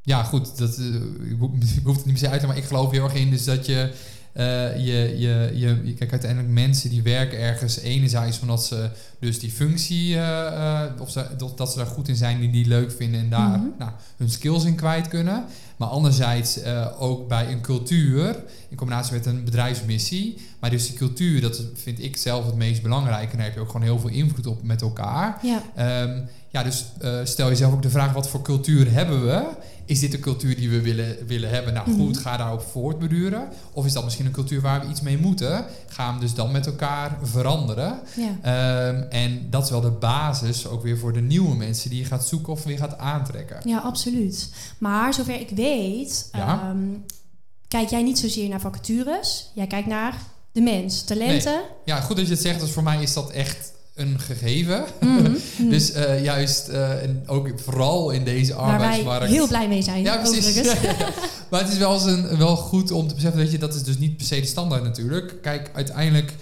ja, 0.03 0.23
goed. 0.23 0.59
Dat, 0.59 0.79
eh, 0.79 0.95
ik, 1.31 1.37
hoef, 1.85 1.97
het 1.97 2.05
niet 2.07 2.19
se 2.19 2.29
uit 2.29 2.41
te 2.41 2.47
maar 2.47 2.57
ik 2.57 2.65
geloof 2.65 2.91
heel 2.91 3.05
erg 3.05 3.15
in 3.15 3.31
dus 3.31 3.45
dat 3.45 3.67
je, 3.67 3.93
eh, 4.33 4.77
je, 4.87 5.15
je, 5.19 5.51
je, 5.55 5.81
je- 5.85 5.95
Kijk, 5.95 6.11
uiteindelijk 6.11 6.53
mensen 6.53 6.91
die 6.91 7.03
werken 7.03 7.39
ergens 7.39 7.79
enerzijds 7.79 8.41
omdat 8.41 8.65
ze 8.65 8.91
dus 9.21 9.39
die 9.39 9.51
functie, 9.51 10.17
eh, 10.19 10.83
of 11.01 11.11
ze, 11.11 11.27
dat, 11.39 11.59
dat 11.59 11.71
ze 11.73 11.79
daar 11.79 11.87
goed 11.87 12.09
in 12.09 12.17
zijn, 12.17 12.41
die 12.41 12.51
die 12.51 12.67
leuk 12.67 12.93
vinden 12.93 13.21
en 13.21 13.29
daar 13.31 13.59
Mhm. 13.59 13.69
nou, 13.79 13.91
hun 14.17 14.31
skills 14.31 14.65
in 14.65 14.75
kwijt 14.75 15.09
kunnen. 15.09 15.45
Maar 15.79 15.89
anderzijds 15.89 16.61
eh, 16.61 16.87
ook 16.99 17.29
bij 17.29 17.53
een 17.53 17.61
cultuur, 17.61 18.37
in 18.69 18.77
combinatie 18.77 19.13
met 19.13 19.27
een 19.27 19.45
bedrijfsmissie. 19.45 20.39
Maar 20.61 20.71
dus 20.71 20.87
die 20.87 20.97
cultuur, 20.97 21.41
dat 21.41 21.63
vind 21.75 22.03
ik 22.03 22.17
zelf 22.17 22.47
het 22.47 22.55
meest 22.55 22.83
belangrijke. 22.83 23.31
En 23.31 23.37
daar 23.37 23.47
heb 23.47 23.55
je 23.55 23.61
ook 23.61 23.71
gewoon 23.71 23.83
heel 23.83 23.99
veel 23.99 24.11
invloed 24.11 24.47
op 24.47 24.63
met 24.63 24.83
elkaar. 24.83 25.39
Ja, 25.43 25.63
Ehm, 25.75 26.21
ja, 26.51 26.63
dus 26.63 26.85
eh, 27.01 27.19
stel 27.25 27.49
jezelf 27.49 27.73
ook 27.73 27.83
de 27.83 27.91
vraag: 27.91 28.13
wat 28.13 28.29
voor 28.29 28.43
cultuur 28.43 28.93
hebben 28.93 29.27
we? 29.27 29.47
Is 29.85 30.01
dit 30.01 30.13
de 30.13 30.19
cultuur 30.21 30.57
die 30.57 30.71
we 30.71 30.81
willen, 30.81 31.17
willen 31.27 31.51
hebben? 31.51 31.75
Nou 31.75 31.91
Mhm. 31.91 32.01
goed, 32.01 32.19
ga 32.19 32.37
daarop 32.37 32.61
voortbeduren. 32.61 33.49
Of 33.73 33.87
is 33.87 33.93
dat 33.93 34.05
misschien 34.05 34.27
een 34.27 34.33
cultuur 34.33 34.61
waar 34.61 34.81
we 34.81 34.87
iets 34.87 35.01
mee 35.01 35.19
moeten? 35.19 35.65
Ga 35.89 36.11
hem 36.11 36.21
dus 36.21 36.35
dan 36.35 36.51
met 36.53 36.67
elkaar 36.67 37.19
veranderen. 37.23 37.99
ja. 38.17 38.37
Ehm, 38.43 39.03
en 39.11 39.47
dat 39.51 39.65
is 39.65 39.71
wel 39.71 39.81
de 39.81 39.91
basis 39.91 40.67
ook 40.67 40.83
weer 40.83 40.99
voor 40.99 41.13
de 41.13 41.21
nieuwe 41.21 41.55
mensen 41.57 41.91
die 41.91 41.99
je 41.99 42.05
gaat 42.05 42.27
zoeken 42.27 42.53
of 42.53 42.65
weer 42.65 42.79
gaat 42.79 42.99
aantrekken. 42.99 43.61
Ja, 43.65 43.79
absoluut. 43.79 44.51
Maar 44.79 45.15
zover 45.15 45.41
ik 45.41 45.51
weet, 45.51 46.29
Ja. 46.33 46.61
ehm, 46.63 46.79
kijk 47.69 47.89
jij 47.89 48.03
niet 48.03 48.19
zozeer 48.19 48.49
naar 48.49 48.61
vacatures. 48.61 49.51
Jij 49.55 49.67
kijkt 49.67 49.89
naar 49.89 50.15
de 50.53 50.61
mens, 50.61 51.03
talenten. 51.03 51.61
Ja, 51.85 52.01
goed 52.01 52.17
dat 52.17 52.27
je 52.27 52.33
het 52.33 52.43
zegt. 52.43 52.61
Dus 52.61 52.71
voor 52.71 52.83
mij 52.83 53.03
is 53.03 53.13
dat 53.13 53.31
echt 53.31 53.73
een 53.99 54.19
gegeven. 54.19 54.85
Mhm, 55.01 55.23
mhm. 55.23 55.33
Dus 55.75 55.93
eh, 55.93 56.25
juist, 56.25 56.69
eh, 56.69 57.03
en 57.03 57.23
ook 57.27 57.49
vooral 57.57 58.11
in 58.11 58.25
deze 58.25 58.55
Waar 58.55 58.65
wij 58.65 58.73
arbeidsmarkt. 58.75 59.27
heel 59.27 59.49
blij 59.49 59.69
mee 59.69 59.83
zijn. 59.83 60.03
Ja, 60.03 60.17
precies. 60.17 60.55
Ja, 60.55 60.63
ja. 60.83 60.97
Maar 61.51 61.61
het 61.61 61.73
is 61.73 61.79
wel, 61.79 61.95
eens 61.95 62.05
een, 62.05 62.39
wel 62.39 62.57
goed 62.57 62.91
om 62.91 63.09
te 63.09 63.15
beseffen 63.15 63.41
dat 63.41 63.51
je 63.51 63.59
dat 63.59 63.75
is 63.75 63.83
dus 63.83 63.99
niet 63.99 64.17
per 64.17 64.27
se 64.27 64.41
de 64.41 64.47
standaard 64.47 64.83
natuurlijk. 64.83 65.35
Kijk, 65.43 65.71
uiteindelijk 65.75 66.35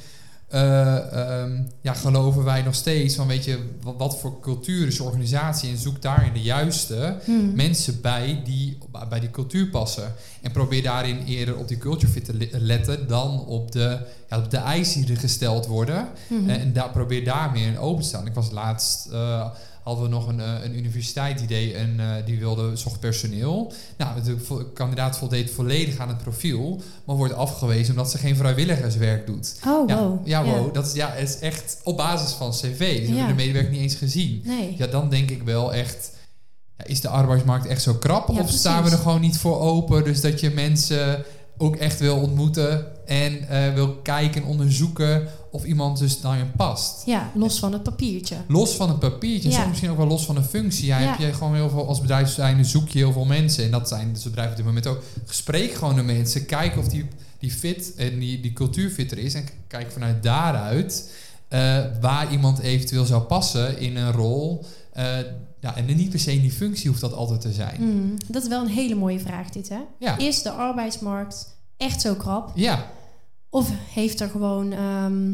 eh, 0.48 1.12
ehm, 1.42 1.62
ja, 1.80 1.92
geloven 1.94 2.44
wij 2.44 2.62
nog 2.62 2.74
steeds 2.74 3.14
van 3.14 3.26
weet 3.26 3.44
je 3.44 3.58
wat, 3.82 3.94
wat 3.98 4.18
voor 4.18 4.40
cultuur 4.40 4.86
is 4.86 4.96
je 4.96 5.02
organisatie 5.02 5.70
en 5.70 5.76
zoek 5.78 6.02
daarin 6.02 6.32
de 6.32 6.42
juiste 6.42 7.16
Mhm. 7.26 7.54
mensen 7.54 8.00
bij 8.00 8.40
die 8.44 8.78
bij 9.08 9.20
die 9.20 9.30
cultuur 9.30 9.66
passen. 9.68 10.12
En 10.42 10.52
probeer 10.52 10.82
daarin 10.82 11.24
eerder 11.24 11.56
op 11.56 11.68
die 11.68 11.78
culture 11.78 12.12
fit 12.12 12.24
te 12.24 12.34
le- 12.34 12.48
letten 12.52 13.08
dan 13.08 13.44
op 13.46 13.72
de, 13.72 13.98
ja, 14.30 14.38
op 14.38 14.50
de 14.50 14.56
eisen 14.56 15.00
die 15.04 15.14
er 15.14 15.20
gesteld 15.20 15.66
worden. 15.66 16.08
Mhm. 16.28 16.48
En 16.50 16.72
daar 16.72 16.90
probeer 16.90 17.24
daar 17.24 17.50
meer 17.52 17.66
in 17.66 17.78
open 17.78 18.02
te 18.02 18.08
staan. 18.08 18.26
Ik 18.26 18.34
was 18.34 18.50
laatst, 18.50 19.06
eh, 19.06 19.46
hadden 19.86 20.04
we 20.04 20.10
nog 20.10 20.28
een, 20.28 20.40
eh, 20.40 20.52
een 20.64 20.76
universiteit 20.78 21.38
die 21.38 21.46
deed 21.46 21.74
en 21.74 21.94
eh, 22.00 22.06
die 22.24 22.38
wilde, 22.38 22.76
zocht 22.76 23.00
personeel. 23.00 23.72
Nou, 23.96 24.22
de 24.22 24.38
vo- 24.38 24.64
kandidaat 24.74 25.18
voldeed 25.18 25.50
volledig 25.50 25.98
aan 25.98 26.08
het 26.08 26.18
profiel, 26.18 26.80
maar 27.04 27.16
wordt 27.16 27.34
afgewezen 27.34 27.90
omdat 27.94 28.10
ze 28.10 28.18
geen 28.18 28.36
vrijwilligerswerk 28.36 29.26
doet. 29.26 29.54
Oh, 29.66 29.88
Ja, 29.88 29.96
wow. 29.98 30.26
ja, 30.26 30.44
wow. 30.44 30.74
Dat 30.74 30.86
is, 30.86 30.92
ja, 30.92 31.14
is 31.14 31.38
echt 31.38 31.80
op 31.84 31.96
basis 31.96 32.32
van 32.32 32.50
cv. 32.50 32.78
Ze 33.06 33.10
Ja. 33.12 33.16
hebben 33.16 33.36
de 33.36 33.42
medewerker 33.42 33.72
niet 33.72 33.80
eens 33.80 33.94
gezien. 33.94 34.40
Nee. 34.44 34.74
Ja, 34.78 34.86
dan 34.86 35.08
denk 35.08 35.30
ik 35.30 35.42
wel 35.42 35.74
echt... 35.74 36.10
Ja, 36.78 36.84
is 36.84 37.00
de 37.00 37.08
arbeidsmarkt 37.08 37.66
echt 37.66 37.82
zo 37.82 37.94
krap? 37.94 38.28
Of 38.28 38.50
staan 38.50 38.84
we 38.84 38.90
er 38.90 38.98
gewoon 38.98 39.20
niet 39.20 39.38
voor 39.38 39.58
open? 39.60 40.04
Dus 40.04 40.20
dat 40.20 40.40
je 40.40 40.50
mensen 40.50 41.24
ook 41.58 41.76
echt 41.76 42.00
wil 42.00 42.16
ontmoeten 42.16 42.86
en 43.06 43.48
eh, 43.48 43.74
wil 43.74 43.94
kijken 43.94 44.42
en 44.42 44.48
onderzoeken 44.48 45.28
of 45.50 45.64
iemand 45.64 45.98
dus 45.98 46.20
naar 46.20 46.38
je 46.38 46.44
past. 46.56 47.02
Ja, 47.06 47.30
los 47.34 47.58
van 47.58 47.72
het 47.72 47.82
papiertje. 47.82 48.36
Los 48.48 48.74
van 48.74 48.88
het 48.88 48.98
papiertje, 48.98 49.48
Ja. 49.48 49.54
soms 49.54 49.68
misschien 49.68 49.90
ook 49.90 49.96
wel 49.96 50.06
los 50.06 50.24
van 50.24 50.34
de 50.34 50.42
functie. 50.42 50.86
Ja, 50.86 50.98
Ja. 50.98 51.08
heb 51.10 51.18
je 51.18 51.32
gewoon 51.32 51.54
heel 51.54 51.68
veel 51.70 51.88
als 51.88 52.00
bedrijf 52.00 52.28
zijn, 52.28 52.64
zoek 52.64 52.88
je 52.88 52.98
heel 52.98 53.12
veel 53.12 53.24
mensen. 53.24 53.64
En 53.64 53.70
dat 53.70 53.88
zijn 53.88 54.12
dus 54.12 54.22
bedrijven 54.22 54.50
op 54.50 54.56
dit 54.56 54.66
moment 54.66 54.86
ook. 54.86 55.02
Gespreek 55.26 55.74
gewoon 55.74 55.94
de 55.94 56.02
mensen, 56.02 56.46
kijk 56.46 56.76
of 56.78 56.88
die, 56.88 57.06
die 57.38 57.50
fit 57.50 57.94
en 57.96 58.18
die, 58.18 58.40
die 58.40 58.52
cultuurfit 58.52 59.10
er 59.12 59.18
is. 59.18 59.34
En 59.34 59.44
kijk 59.66 59.92
vanuit 59.92 60.22
daaruit 60.22 61.10
eh, 61.48 61.78
waar 62.00 62.32
iemand 62.32 62.58
eventueel 62.58 63.04
zou 63.04 63.22
passen 63.22 63.78
in 63.78 63.96
een 63.96 64.12
rol. 64.12 64.64
Eh, 64.92 65.04
ja, 65.60 65.76
en 65.76 65.84
niet 65.96 66.10
per 66.10 66.18
se 66.20 66.32
in 66.32 66.40
die 66.40 66.52
functie 66.52 66.88
hoeft 66.88 67.00
dat 67.00 67.12
altijd 67.12 67.40
te 67.40 67.52
zijn. 67.52 67.76
Hmm, 67.76 68.14
dat 68.28 68.42
is 68.42 68.48
wel 68.48 68.62
een 68.62 68.68
hele 68.70 68.94
mooie 68.94 69.20
vraag 69.20 69.50
dit, 69.50 69.68
hè? 69.68 69.78
Ja. 69.98 70.18
Is 70.18 70.42
de 70.42 70.50
arbeidsmarkt 70.50 71.58
echt 71.76 72.00
zo 72.00 72.14
krap? 72.14 72.50
Ja, 72.54 72.90
Of 73.50 73.70
heeft 73.92 74.20
er 74.20 74.28
gewoon... 74.28 74.72
ehm, 74.72 75.32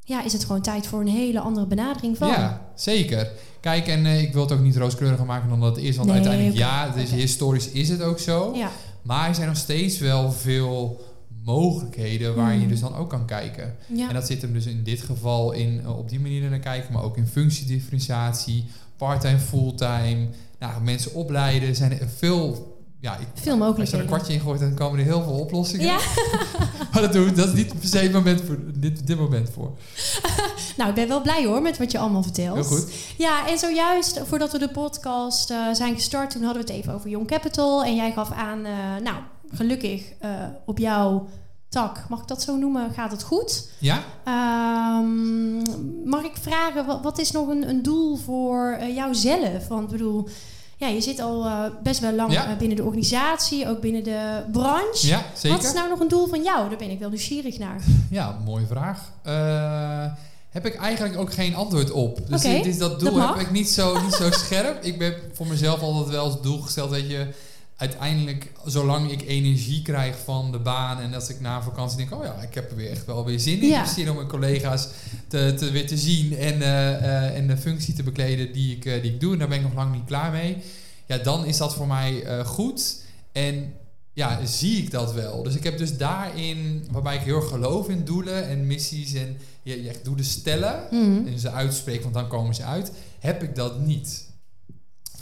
ja, 0.00 0.24
is 0.24 0.32
het 0.32 0.44
gewoon 0.44 0.62
tijd 0.62 0.86
voor 0.86 1.00
een 1.00 1.08
hele 1.08 1.40
andere 1.40 1.66
benadering 1.66 2.16
van? 2.16 2.28
Ja, 2.28 2.70
zeker. 2.74 3.30
Kijk, 3.60 3.86
en 3.86 4.06
eh, 4.06 4.22
ik 4.22 4.32
wil 4.32 4.42
het 4.42 4.52
ook 4.52 4.60
niet 4.60 4.76
rooskleuriger 4.76 5.26
maken 5.26 5.48
dan 5.48 5.60
dat 5.60 5.76
het 5.76 5.84
is. 5.84 5.96
Want 5.96 6.08
Nee, 6.08 6.16
uiteindelijk, 6.16 6.56
ja, 6.56 6.88
dus 6.88 7.10
historisch 7.10 7.68
is 7.70 7.88
het 7.88 8.02
ook 8.02 8.18
zo. 8.18 8.54
Ja. 8.54 8.70
Maar 9.02 9.28
er 9.28 9.34
zijn 9.34 9.48
nog 9.48 9.56
steeds 9.56 9.98
wel 9.98 10.32
veel 10.32 11.00
mogelijkheden 11.44 12.34
waar 12.34 12.52
je 12.52 12.58
Hmm. 12.58 12.68
dus 12.68 12.80
dan 12.80 12.94
ook 12.94 13.10
kan 13.10 13.26
kijken. 13.26 13.76
Ja. 13.94 14.08
En 14.08 14.14
dat 14.14 14.26
zit 14.26 14.42
hem 14.42 14.52
dus 14.52 14.66
in 14.66 14.82
dit 14.82 15.00
geval 15.02 15.52
in 15.52 15.80
eh, 15.84 15.98
op 15.98 16.08
die 16.08 16.20
manier 16.20 16.42
er 16.42 16.50
naar 16.50 16.58
kijken, 16.58 16.92
maar 16.92 17.02
ook 17.02 17.16
in 17.16 17.26
functiedifferentiatie, 17.26 18.64
part-time, 18.96 19.38
fulltime. 19.38 20.28
Nou, 20.58 20.82
mensen 20.82 21.14
opleiden, 21.14 21.68
er 21.68 21.74
zijn 21.74 22.00
er 22.00 22.08
veel. 22.16 22.74
Ja, 23.00 23.16
ik, 23.16 23.26
Veel 23.34 23.64
als 23.64 23.90
je 23.90 23.96
er 23.96 24.02
een 24.02 24.06
kwartje 24.06 24.32
in 24.32 24.40
gooit, 24.40 24.60
dan 24.60 24.74
komen 24.74 24.98
er 24.98 25.04
heel 25.04 25.22
veel 25.22 25.38
oplossingen. 25.38 25.86
Ja. 25.86 25.98
maar 26.92 27.02
dat, 27.02 27.12
doe, 27.12 27.32
dat 27.32 27.48
is 27.48 27.54
niet 27.54 27.78
per 27.80 27.88
se 27.88 27.98
het 27.98 28.12
moment 28.12 28.40
voor, 28.40 28.58
dit, 28.74 29.06
dit 29.06 29.18
moment 29.18 29.50
voor. 29.50 29.76
Nou, 30.76 30.88
ik 30.88 30.94
ben 30.94 31.08
wel 31.08 31.22
blij 31.22 31.44
hoor 31.44 31.62
met 31.62 31.78
wat 31.78 31.92
je 31.92 31.98
allemaal 31.98 32.22
vertelt. 32.22 32.54
Heel 32.54 32.78
goed. 32.78 32.92
Ja, 33.16 33.48
en 33.48 33.58
zojuist 33.58 34.20
voordat 34.24 34.52
we 34.52 34.58
de 34.58 34.68
podcast 34.68 35.50
eh, 35.50 35.72
zijn 35.72 35.94
gestart, 35.94 36.30
toen 36.30 36.42
hadden 36.42 36.64
we 36.64 36.72
het 36.72 36.80
even 36.80 36.94
over 36.94 37.10
Young 37.10 37.26
Capital. 37.26 37.84
En 37.84 37.94
jij 37.94 38.12
gaf 38.12 38.30
aan, 38.32 38.64
eh, 38.64 38.72
nou, 39.02 39.16
gelukkig 39.52 40.12
eh, 40.18 40.30
op 40.64 40.78
jouw 40.78 41.28
tak, 41.76 42.08
mag 42.08 42.20
ik 42.20 42.28
dat 42.28 42.42
zo 42.42 42.56
noemen, 42.56 42.90
gaat 42.94 43.10
het 43.10 43.22
goed. 43.22 43.68
Ja? 43.78 44.02
Ehm, 44.24 45.56
mag 46.08 46.22
ik 46.24 46.36
vragen, 46.40 46.86
wat, 46.86 47.02
wat 47.02 47.18
is 47.18 47.30
nog 47.30 47.48
een, 47.48 47.68
een 47.68 47.82
doel 47.82 48.16
voor 48.16 48.76
eh, 48.80 48.94
jouzelf? 48.94 49.68
Want 49.68 49.82
ik 49.82 49.90
bedoel, 49.90 50.28
ja, 50.76 50.86
je 50.86 51.00
zit 51.00 51.20
al 51.20 51.44
eh, 51.44 51.64
best 51.82 52.00
wel 52.00 52.12
lang 52.12 52.32
Ja. 52.32 52.46
eh, 52.50 52.56
binnen 52.56 52.76
de 52.76 52.82
organisatie, 52.82 53.68
ook 53.68 53.80
binnen 53.80 54.04
de 54.04 54.42
branche. 54.52 55.06
Ja, 55.06 55.22
zeker. 55.34 55.56
Wat 55.56 55.66
is 55.66 55.72
nou 55.72 55.88
nog 55.88 56.00
een 56.00 56.08
doel 56.08 56.26
van 56.26 56.42
jou? 56.42 56.68
Daar 56.68 56.78
ben 56.78 56.90
ik 56.90 56.98
wel 56.98 57.08
nieuwsgierig 57.08 57.58
naar. 57.58 57.80
Ja, 58.10 58.38
mooie 58.44 58.66
vraag. 58.66 59.12
Heb 60.50 60.66
ik 60.66 60.74
eigenlijk 60.74 61.18
ook 61.18 61.32
geen 61.32 61.54
antwoord 61.54 61.90
op. 61.90 62.20
Dus 62.28 62.44
Oké, 62.44 62.54
dit 62.54 62.66
is 62.66 62.78
dat 62.78 63.00
doel 63.00 63.14
dat 63.14 63.28
heb 63.28 63.38
ik 63.38 63.50
niet 63.50 63.68
zo, 63.68 64.02
niet 64.02 64.14
zo 64.14 64.30
scherp. 64.30 64.84
Ik 64.84 64.98
ben 64.98 65.14
voor 65.32 65.46
mezelf 65.46 65.80
altijd 65.80 66.08
wel 66.08 66.24
als 66.24 66.42
doel 66.42 66.60
gesteld 66.60 66.90
dat 66.90 67.08
je 67.08 67.26
uiteindelijk, 67.76 68.52
zolang 68.64 69.10
ik 69.10 69.22
energie 69.22 69.82
krijg 69.82 70.16
van 70.24 70.52
de 70.52 70.58
baan 70.58 71.00
en 71.00 71.14
als 71.14 71.28
ik 71.28 71.40
na 71.40 71.62
vakantie 71.62 71.96
denk, 71.96 72.12
oh 72.12 72.24
ja, 72.24 72.34
ik 72.42 72.54
heb 72.54 72.70
er 72.70 72.76
weer 72.76 72.90
echt 72.90 73.06
wel 73.06 73.24
weer 73.24 73.40
zin 73.40 73.60
in. 73.62 73.68
Ja. 73.68 73.80
Ik 73.80 73.84
heb 73.86 73.94
zin 73.94 74.10
om 74.10 74.16
mijn 74.16 74.28
collega's 74.28 74.88
te, 75.28 75.54
te, 75.56 75.70
weer 75.70 75.86
te 75.86 75.96
zien 75.96 76.36
en, 76.36 76.62
eh, 76.62 76.94
eh, 76.94 77.36
en 77.36 77.46
de 77.46 77.56
functie 77.56 77.94
te 77.94 78.02
bekleden 78.02 78.52
die 78.52 78.76
ik, 78.76 78.84
eh, 78.84 79.02
die 79.02 79.12
ik 79.12 79.20
doe. 79.20 79.32
En 79.32 79.38
daar 79.38 79.48
ben 79.48 79.56
ik 79.58 79.62
nog 79.62 79.74
lang 79.74 79.92
niet 79.94 80.04
klaar 80.04 80.30
mee. 80.30 80.56
Ja, 81.06 81.18
dan 81.18 81.44
is 81.44 81.56
dat 81.56 81.74
voor 81.74 81.86
mij 81.86 82.44
goed. 82.44 83.02
En 83.32 83.72
ja, 84.12 84.46
zie 84.46 84.82
ik 84.82 84.90
dat 84.90 85.12
wel. 85.12 85.42
Dus 85.42 85.54
ik 85.54 85.64
heb 85.64 85.78
dus 85.78 85.96
daarin, 85.96 86.86
waarbij 86.90 87.14
ik 87.14 87.20
heel 87.22 87.36
erg 87.36 87.48
geloof 87.48 87.88
in 87.88 88.04
doelen 88.04 88.48
en 88.48 88.66
missies 88.66 89.14
en 89.14 89.36
je, 89.62 89.82
je 89.82 89.88
echt 89.88 90.04
doelen 90.04 90.24
stellen 90.24 90.82
Mhm. 90.90 91.26
en 91.26 91.38
ze 91.38 91.50
uitspreken, 91.50 92.02
want 92.02 92.14
dan 92.14 92.28
komen 92.28 92.54
ze 92.54 92.62
uit, 92.62 92.92
heb 93.18 93.42
ik 93.42 93.54
dat 93.54 93.80
niet. 93.80 94.25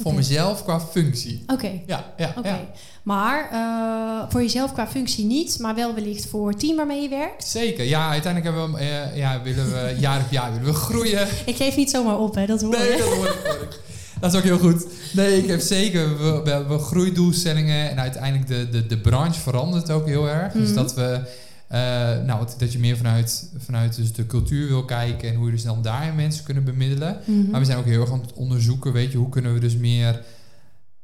Voor 0.02 0.14
mezelf 0.14 0.64
qua 0.64 0.80
functie. 0.80 1.42
Oké. 1.46 1.70
Ja, 1.86 2.04
ja, 2.16 2.34
Oké, 2.38 2.48
ja. 2.48 2.60
maar 3.02 3.48
eh, 3.52 4.30
voor 4.32 4.42
jezelf 4.42 4.72
qua 4.72 4.86
functie 4.86 5.24
niet, 5.24 5.58
maar 5.58 5.74
wel 5.74 5.94
wellicht 5.94 6.26
voor 6.26 6.48
het 6.48 6.58
team 6.58 6.76
waarmee 6.76 7.02
je 7.02 7.08
werkt. 7.08 7.46
Zeker. 7.46 7.84
Ja, 7.84 8.08
uiteindelijk 8.10 8.54
hebben 8.56 8.72
we, 8.72 8.78
eh, 8.78 9.16
ja, 9.16 9.42
willen 9.42 9.66
we 9.72 9.94
jaar 10.00 10.20
op 10.20 10.30
jaar 10.30 10.50
willen 10.52 10.66
we 10.66 10.72
groeien. 10.74 11.28
Ik 11.46 11.56
geef 11.56 11.76
niet 11.76 11.90
zomaar 11.90 12.18
op, 12.18 12.34
hè, 12.34 12.46
dat 12.46 12.62
hoor 12.62 12.78
Nee, 12.78 12.98
dat 12.98 13.08
hoor 13.08 13.26
ik. 13.26 13.80
Dat 14.20 14.32
is 14.32 14.38
ook 14.38 14.44
heel 14.44 14.58
goed. 14.58 14.86
Nee, 15.12 15.38
ik 15.42 15.48
heb 15.48 15.60
zeker, 15.60 16.18
we, 16.44 16.64
we 16.68 16.78
groeidoelstellingen 16.78 17.90
en 17.90 18.00
uiteindelijk 18.00 18.46
de, 18.48 18.68
de, 18.68 18.86
de 18.86 18.98
branche 18.98 19.40
verandert 19.40 19.90
ook 19.90 20.06
heel 20.06 20.28
erg. 20.28 20.52
Dus 20.52 20.66
Mhm. 20.68 20.74
dat 20.74 20.94
we, 20.94 21.20
eh, 21.68 21.78
nou, 22.26 22.46
dat- 22.58 22.72
je 22.72 22.78
meer 22.78 22.96
vanuit, 22.96 23.50
vanuit 23.58 23.96
dus 23.96 24.12
de 24.12 24.26
cultuur 24.26 24.68
wil 24.68 24.84
kijken 24.84 25.28
en 25.28 25.34
hoe 25.34 25.46
je 25.46 25.52
dus 25.52 25.62
dan 25.62 25.82
daarin 25.82 26.14
mensen 26.14 26.44
kunnen 26.44 26.64
bemiddelen. 26.64 27.18
Mhm. 27.24 27.50
Maar 27.50 27.60
we 27.60 27.66
zijn 27.66 27.78
ook 27.78 27.84
heel 27.84 28.00
erg 28.00 28.12
aan 28.12 28.20
het 28.20 28.32
onderzoeken, 28.32 28.92
weet 28.92 29.12
je, 29.12 29.18
hoe 29.18 29.28
kunnen 29.28 29.54
we 29.54 29.60
dus 29.60 29.76
meer 29.76 30.22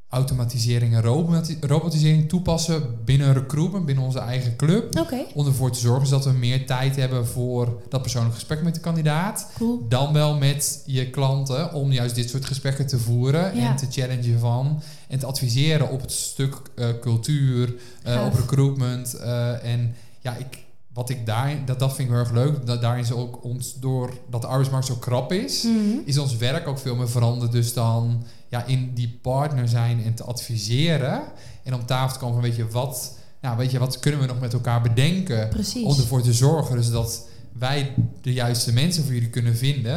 automatisering 0.09 0.95
en 0.95 1.03
roboti- 1.03 1.57
robotisering 1.61 2.29
toepassen 2.29 2.83
binnen 3.05 3.33
recruitment, 3.33 3.87
binnen 3.87 4.05
onze 4.05 4.19
eigen 4.19 4.57
club. 4.57 5.07
Om 5.35 5.47
ervoor 5.47 5.71
te 5.73 5.79
zorgen 5.79 6.11
dat 6.11 6.25
we 6.25 6.33
meer 6.33 6.67
tijd 6.67 6.97
hebben 6.97 7.27
voor 7.27 7.83
dat 7.89 8.03
persoonlijk 8.03 8.35
gesprek 8.35 8.63
met 8.63 8.75
de 8.75 8.81
kandidaat. 8.81 9.47
cool. 9.57 9.87
Dan 9.89 10.13
wel 10.13 10.37
met 10.39 10.83
je 10.87 11.11
klanten 11.11 11.73
om 11.73 11.93
juist 11.93 12.15
dit 12.15 12.31
soort 12.31 12.45
gesprekken 12.45 12.87
te 12.87 12.99
voeren 12.99 13.57
Ja. 13.57 13.71
en 13.71 13.77
te 13.77 13.87
challengen 13.91 14.39
van. 14.39 14.83
En 15.09 15.19
te 15.19 15.27
adviseren 15.27 15.91
op 15.91 16.01
het 16.01 16.13
stuk 16.13 16.55
eh, 16.75 16.87
cultuur, 17.01 17.75
eh, 18.03 18.25
op 18.27 18.35
recruitment. 18.35 19.15
en 19.63 19.95
ja, 20.21 20.37
ik, 20.37 20.59
wat 20.93 21.11
ik 21.11 21.27
daarin, 21.27 21.65
dat, 21.65 21.79
dat 21.79 21.95
vind 21.95 22.09
ik 22.09 22.15
heel 22.15 22.25
erg 22.25 22.33
leuk. 22.33 22.67
Dat, 22.67 22.81
daarin 22.81 23.03
is 23.05 23.13
ook 23.13 23.45
ons, 23.45 23.75
door 23.75 24.13
dat 24.31 24.41
de 24.41 24.47
arbeidsmarkt 24.47 24.87
zo 24.87 24.95
krap 24.95 25.33
is, 25.33 25.63
Mhm. 25.63 25.99
is 26.05 26.19
ons 26.19 26.37
werk 26.37 26.69
ook 26.69 26.79
veel 26.79 26.97
meer 26.97 27.09
veranderd. 27.09 27.53
Dus 27.53 27.73
dan 27.75 28.23
ja, 28.49 28.65
in 28.65 28.91
die 28.95 29.19
partner 29.23 29.69
zijn 29.69 30.05
en 30.05 30.15
te 30.15 30.25
adviseren. 30.25 31.23
En 31.65 31.75
om 31.75 31.87
tafel 31.87 32.13
te 32.13 32.19
komen 32.19 32.35
van 32.35 32.45
weet 32.45 32.57
je 32.57 32.69
wat, 32.69 33.19
nou, 33.41 33.57
weet 33.57 33.71
je, 33.71 33.79
wat 33.79 33.99
kunnen 33.99 34.21
we 34.21 34.27
nog 34.27 34.41
met 34.41 34.53
elkaar 34.53 34.81
bedenken 34.83 35.49
Precies. 35.49 35.85
om 35.85 35.97
ervoor 35.99 36.23
te 36.23 36.33
zorgen 36.33 36.77
dus 36.77 36.91
dat 36.91 37.27
wij 37.53 37.95
de 38.23 38.33
juiste 38.33 38.73
mensen 38.73 39.05
voor 39.05 39.13
jullie 39.15 39.31
kunnen 39.31 39.57
vinden. 39.57 39.97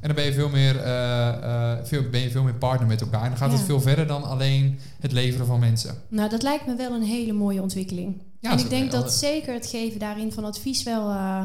En 0.00 0.06
dan 0.06 0.14
ben 0.14 0.24
je 0.24 0.32
veel 0.32 0.48
meer, 0.48 0.76
eh, 0.80 1.28
eh, 1.28 1.78
veel, 1.84 2.02
ben 2.10 2.20
je 2.20 2.30
veel 2.30 2.42
meer 2.42 2.54
partner 2.54 2.88
met 2.88 3.00
elkaar. 3.00 3.22
En 3.22 3.28
dan 3.28 3.38
gaat 3.38 3.52
het 3.52 3.60
veel 3.60 3.80
verder 3.80 4.06
dan 4.06 4.22
alleen 4.24 4.78
het 5.00 5.12
leveren 5.12 5.46
van 5.46 5.60
mensen. 5.60 5.94
Nou, 6.08 6.30
dat 6.30 6.42
lijkt 6.42 6.66
me 6.66 6.74
wel 6.76 6.92
een 6.92 7.02
hele 7.02 7.32
mooie 7.32 7.62
ontwikkeling. 7.62 8.22
Ja, 8.40 8.50
en 8.50 8.58
ik 8.58 8.70
denk 8.70 8.90
dat 8.90 9.12
zeker 9.12 9.54
het 9.54 9.66
geven 9.66 9.98
daarin 9.98 10.32
van 10.32 10.44
advies 10.44 10.82
wel 10.82 11.08
eh, 11.10 11.42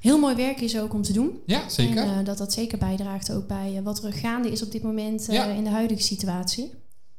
heel 0.00 0.18
mooi 0.18 0.34
werk 0.34 0.60
is 0.60 0.78
ook 0.78 0.94
om 0.94 1.02
te 1.02 1.12
doen. 1.12 1.38
Ja, 1.46 1.68
zeker. 1.68 1.96
En 2.02 2.18
eh, 2.18 2.24
dat 2.24 2.38
dat 2.38 2.52
zeker 2.52 2.78
bijdraagt 2.78 3.32
ook 3.32 3.46
bij 3.46 3.72
eh, 3.76 3.82
wat 3.82 4.04
er 4.04 4.12
gaande 4.12 4.50
is 4.50 4.62
op 4.62 4.72
dit 4.72 4.82
moment 4.82 5.26
Ja. 5.30 5.44
in 5.44 5.64
de 5.64 5.70
huidige 5.70 6.02
situatie. 6.02 6.70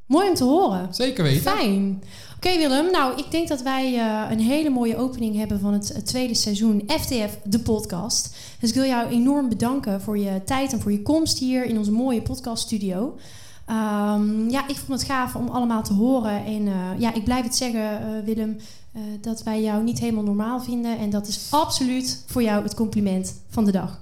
Mooi 0.06 0.30
om 0.30 0.36
te 0.36 0.44
horen. 0.44 0.88
zeker 0.94 1.24
weten. 1.24 1.42
Fijn. 1.42 2.04
Oké 2.36 2.58
Willem, 2.58 2.92
nou 2.92 3.18
ik 3.18 3.32
denk 3.32 3.48
dat 3.48 3.62
wij 3.62 4.00
een 4.32 4.40
hele 4.40 4.70
mooie 4.70 4.98
opening 4.98 5.36
hebben 5.36 5.60
van 5.60 5.74
het, 5.74 6.06
tweede 6.06 6.34
seizoen 6.34 6.84
FTF, 6.88 7.38
de 7.44 7.60
podcast. 7.60 8.36
Dus 8.60 8.70
ik 8.70 8.76
wil 8.76 8.86
jou 8.86 9.10
enorm 9.10 9.50
bedanken 9.50 10.02
voor 10.02 10.18
je 10.18 10.44
tijd 10.46 10.74
en 10.74 10.82
voor 10.82 10.92
je 10.92 11.02
komst 11.02 11.40
hier 11.40 11.66
in 11.66 11.78
onze 11.78 11.92
mooie 11.92 12.22
podcaststudio. 12.22 13.18
Ehm, 13.66 14.50
ja, 14.50 14.68
ik 14.68 14.76
vond 14.76 15.00
het 15.00 15.10
gaaf 15.10 15.36
om 15.36 15.48
allemaal 15.48 15.84
te 15.84 15.94
horen. 15.94 16.46
En 16.46 16.70
ja, 17.00 17.14
ik 17.14 17.24
blijf 17.24 17.44
het 17.44 17.56
zeggen, 17.56 18.00
Willem, 18.26 18.58
eh, 18.94 19.02
dat 19.22 19.44
wij 19.44 19.62
jou 19.62 19.84
niet 19.84 20.00
helemaal 20.00 20.24
normaal 20.24 20.62
vinden. 20.62 20.98
En 20.98 21.10
dat 21.10 21.28
is 21.28 21.48
absoluut 21.50 22.24
voor 22.28 22.44
jou 22.44 22.64
het 22.64 22.74
compliment 22.74 23.36
van 23.50 23.66
de 23.66 23.72
dag. 23.72 24.02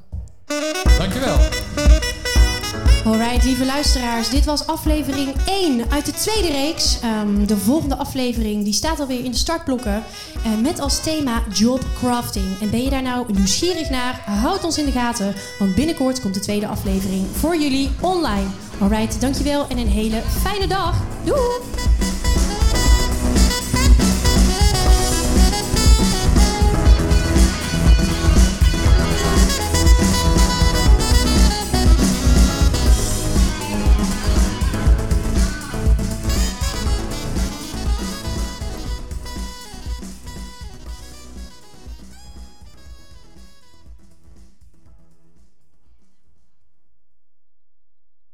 Dankjewel. 0.98 1.38
Alright, 3.06 3.44
lieve 3.44 3.66
luisteraars, 3.66 4.30
dit 4.30 4.46
was 4.46 4.68
aflevering 4.68 5.34
1 5.46 5.92
uit 5.92 6.06
de 6.06 6.12
tweede 6.12 6.48
reeks. 6.48 7.00
Ehm, 7.00 7.46
de 7.46 7.58
volgende 7.58 7.96
aflevering 7.96 8.64
die 8.64 8.74
staat 8.74 9.00
alweer 9.00 9.24
in 9.24 9.32
de 9.32 9.38
startblokken 9.38 10.04
eh, 10.44 10.58
met 10.62 10.80
als 10.80 11.04
thema 11.04 11.44
job 11.54 11.86
crafting. 11.98 12.60
En 12.62 12.70
ben 12.70 12.82
je 12.84 12.90
daar 12.90 13.02
nou 13.02 13.34
nieuwsgierig 13.34 13.90
naar? 13.90 14.22
Houd 14.26 14.64
ons 14.64 14.78
in 14.78 14.86
de 14.86 14.92
gaten, 14.92 15.36
want 15.60 15.76
binnenkort 15.76 16.22
komt 16.22 16.34
de 16.34 16.40
tweede 16.40 16.68
aflevering 16.68 17.26
voor 17.34 17.58
jullie 17.58 17.90
online. 18.02 18.48
Alright, 18.80 19.22
dankjewel 19.22 19.68
en 19.68 19.78
een 19.78 19.88
hele 19.88 20.22
fijne 20.42 20.68
dag. 20.68 21.04
Doei! 21.24 22.11